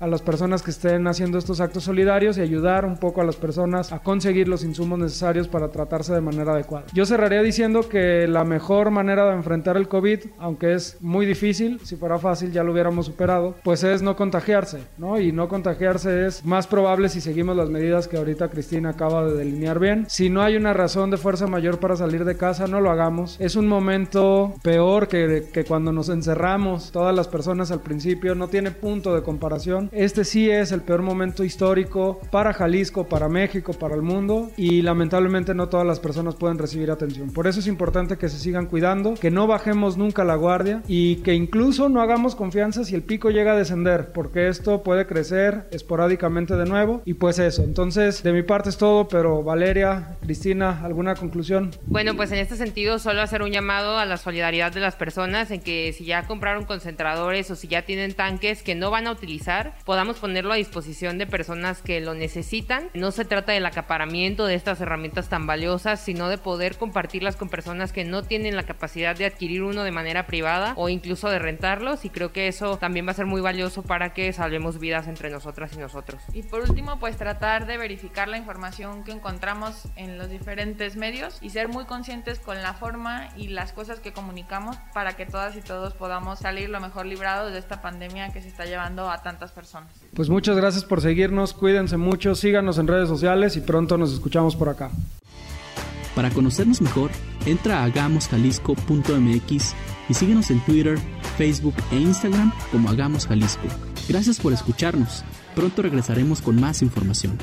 a 0.04 0.06
las 0.06 0.20
personas 0.20 0.62
que 0.62 0.70
estén 0.70 1.06
haciendo 1.06 1.38
estos 1.38 1.62
actos 1.62 1.84
solidarios 1.84 2.36
y 2.36 2.42
ayudar 2.42 2.84
un 2.84 2.98
poco 2.98 3.22
a 3.22 3.24
las 3.24 3.36
personas 3.36 3.90
a 3.90 4.00
conseguir 4.00 4.48
los 4.48 4.62
insumos 4.62 4.98
necesarios 4.98 5.48
para 5.48 5.68
tratarse 5.68 6.12
de 6.12 6.20
manera 6.20 6.52
adecuada. 6.52 6.84
Yo 6.92 7.06
cerraría 7.06 7.42
diciendo 7.42 7.88
que 7.88 8.28
la 8.28 8.44
mejor 8.44 8.90
manera 8.90 9.26
de 9.26 9.34
enfrentar 9.34 9.78
el 9.78 9.88
COVID, 9.88 10.18
aunque 10.38 10.74
es 10.74 10.98
muy 11.00 11.24
difícil, 11.24 11.80
si 11.84 11.96
fuera 11.96 12.18
fácil 12.18 12.52
ya 12.52 12.62
lo 12.62 12.72
hubiéramos 12.72 13.06
superado, 13.06 13.54
pues 13.64 13.82
es 13.82 14.02
no 14.02 14.14
contagiarse, 14.14 14.80
¿no? 14.98 15.18
Y 15.18 15.32
no 15.32 15.48
contagiarse 15.48 16.26
es 16.26 16.44
más 16.44 16.66
probable 16.66 17.08
si 17.08 17.22
seguimos 17.22 17.56
las 17.56 17.70
medidas 17.70 18.06
que 18.06 18.18
ahorita 18.18 18.48
Cristina 18.50 18.90
acaba 18.90 19.24
de 19.24 19.38
delinear 19.38 19.78
bien. 19.78 20.04
Si 20.08 20.28
no 20.28 20.42
hay 20.42 20.56
una 20.56 20.74
razón 20.74 21.10
de 21.10 21.16
fuerza 21.16 21.46
mayor 21.46 21.80
para 21.80 21.96
salir 21.96 22.26
de 22.26 22.36
casa, 22.36 22.66
no 22.66 22.82
lo 22.82 22.90
hagamos. 22.90 23.40
Es 23.40 23.56
un 23.56 23.68
momento 23.68 24.52
peor 24.62 25.08
que, 25.08 25.48
que 25.50 25.64
cuando 25.64 25.92
nos 25.92 26.10
encerramos 26.10 26.92
todas 26.92 27.16
las 27.16 27.26
personas 27.26 27.70
al 27.70 27.80
principio, 27.80 28.34
no 28.34 28.48
tiene 28.48 28.70
punto 28.70 29.14
de 29.14 29.22
comparación 29.22 29.88
este 29.94 30.24
sí 30.24 30.50
es 30.50 30.72
el 30.72 30.82
peor 30.82 31.02
momento 31.02 31.44
histórico 31.44 32.20
para 32.30 32.52
Jalisco, 32.52 33.06
para 33.06 33.28
México, 33.28 33.72
para 33.72 33.94
el 33.94 34.02
mundo 34.02 34.50
y 34.56 34.82
lamentablemente 34.82 35.54
no 35.54 35.68
todas 35.68 35.86
las 35.86 36.00
personas 36.00 36.34
pueden 36.34 36.58
recibir 36.58 36.90
atención. 36.90 37.32
Por 37.32 37.46
eso 37.46 37.60
es 37.60 37.66
importante 37.66 38.16
que 38.16 38.28
se 38.28 38.38
sigan 38.38 38.66
cuidando, 38.66 39.14
que 39.14 39.30
no 39.30 39.46
bajemos 39.46 39.96
nunca 39.96 40.24
la 40.24 40.34
guardia 40.34 40.82
y 40.88 41.16
que 41.16 41.34
incluso 41.34 41.88
no 41.88 42.00
hagamos 42.00 42.34
confianza 42.34 42.84
si 42.84 42.94
el 42.94 43.02
pico 43.02 43.30
llega 43.30 43.52
a 43.52 43.56
descender, 43.56 44.12
porque 44.12 44.48
esto 44.48 44.82
puede 44.82 45.06
crecer 45.06 45.68
esporádicamente 45.70 46.56
de 46.56 46.66
nuevo 46.66 47.02
y 47.04 47.14
pues 47.14 47.38
eso. 47.38 47.62
Entonces, 47.62 48.22
de 48.22 48.32
mi 48.32 48.42
parte 48.42 48.70
es 48.70 48.76
todo, 48.76 49.08
pero 49.08 49.42
Valeria, 49.42 50.16
Cristina, 50.22 50.80
¿alguna 50.82 51.14
conclusión? 51.14 51.70
Bueno, 51.86 52.14
pues 52.16 52.32
en 52.32 52.38
este 52.38 52.56
sentido 52.56 52.98
solo 52.98 53.22
hacer 53.22 53.42
un 53.42 53.50
llamado 53.50 53.98
a 53.98 54.04
la 54.04 54.16
solidaridad 54.16 54.72
de 54.72 54.80
las 54.80 54.96
personas 54.96 55.50
en 55.50 55.60
que 55.60 55.92
si 55.92 56.04
ya 56.04 56.26
compraron 56.26 56.64
concentradores 56.64 57.50
o 57.50 57.56
si 57.56 57.68
ya 57.68 57.82
tienen 57.82 58.14
tanques 58.14 58.62
que 58.62 58.74
no 58.74 58.90
van 58.90 59.06
a 59.06 59.12
utilizar, 59.12 59.73
podamos 59.84 60.18
ponerlo 60.18 60.52
a 60.52 60.56
disposición 60.56 61.18
de 61.18 61.26
personas 61.26 61.82
que 61.82 62.00
lo 62.00 62.14
necesitan. 62.14 62.90
No 62.94 63.10
se 63.10 63.24
trata 63.24 63.52
del 63.52 63.66
acaparamiento 63.66 64.46
de 64.46 64.54
estas 64.54 64.80
herramientas 64.80 65.28
tan 65.28 65.46
valiosas, 65.46 66.00
sino 66.00 66.28
de 66.28 66.38
poder 66.38 66.76
compartirlas 66.76 67.36
con 67.36 67.48
personas 67.48 67.92
que 67.92 68.04
no 68.04 68.22
tienen 68.22 68.56
la 68.56 68.64
capacidad 68.64 69.16
de 69.16 69.26
adquirir 69.26 69.62
uno 69.62 69.84
de 69.84 69.90
manera 69.90 70.26
privada 70.26 70.74
o 70.76 70.88
incluso 70.88 71.28
de 71.28 71.38
rentarlos 71.38 72.04
y 72.04 72.10
creo 72.10 72.32
que 72.32 72.48
eso 72.48 72.78
también 72.78 73.06
va 73.06 73.10
a 73.12 73.14
ser 73.14 73.26
muy 73.26 73.40
valioso 73.40 73.82
para 73.82 74.12
que 74.12 74.32
salvemos 74.32 74.78
vidas 74.78 75.08
entre 75.08 75.30
nosotras 75.30 75.72
y 75.74 75.78
nosotros. 75.78 76.22
Y 76.32 76.42
por 76.42 76.60
último, 76.60 76.98
pues 76.98 77.16
tratar 77.16 77.66
de 77.66 77.76
verificar 77.76 78.28
la 78.28 78.38
información 78.38 79.04
que 79.04 79.12
encontramos 79.12 79.88
en 79.96 80.18
los 80.18 80.30
diferentes 80.30 80.96
medios 80.96 81.38
y 81.40 81.50
ser 81.50 81.68
muy 81.68 81.84
conscientes 81.84 82.38
con 82.38 82.62
la 82.62 82.74
forma 82.74 83.28
y 83.36 83.48
las 83.48 83.72
cosas 83.72 84.00
que 84.00 84.12
comunicamos 84.12 84.76
para 84.92 85.14
que 85.14 85.26
todas 85.26 85.56
y 85.56 85.60
todos 85.60 85.94
podamos 85.94 86.38
salir 86.38 86.68
lo 86.70 86.80
mejor 86.80 87.06
librados 87.06 87.52
de 87.52 87.58
esta 87.58 87.80
pandemia 87.82 88.32
que 88.32 88.42
se 88.42 88.48
está 88.48 88.64
llevando 88.64 89.10
a 89.10 89.22
tantas 89.22 89.52
personas. 89.64 89.90
Pues 90.14 90.28
muchas 90.28 90.56
gracias 90.56 90.84
por 90.84 91.00
seguirnos, 91.00 91.54
cuídense 91.54 91.96
mucho, 91.96 92.34
síganos 92.34 92.78
en 92.78 92.86
redes 92.86 93.08
sociales 93.08 93.56
y 93.56 93.60
pronto 93.60 93.96
nos 93.98 94.12
escuchamos 94.12 94.54
por 94.56 94.68
acá. 94.68 94.90
Para 96.14 96.30
conocernos 96.30 96.80
mejor, 96.80 97.10
entra 97.46 97.80
a 97.80 97.84
hagamosjalisco.mx 97.84 99.74
y 100.08 100.14
síguenos 100.14 100.50
en 100.50 100.60
Twitter, 100.60 100.98
Facebook 101.36 101.74
e 101.90 101.96
Instagram 101.96 102.52
como 102.70 102.90
Hagamos 102.90 103.26
Jalisco. 103.26 103.66
Gracias 104.08 104.38
por 104.38 104.52
escucharnos. 104.52 105.24
Pronto 105.54 105.82
regresaremos 105.82 106.40
con 106.40 106.60
más 106.60 106.82
información. 106.82 107.38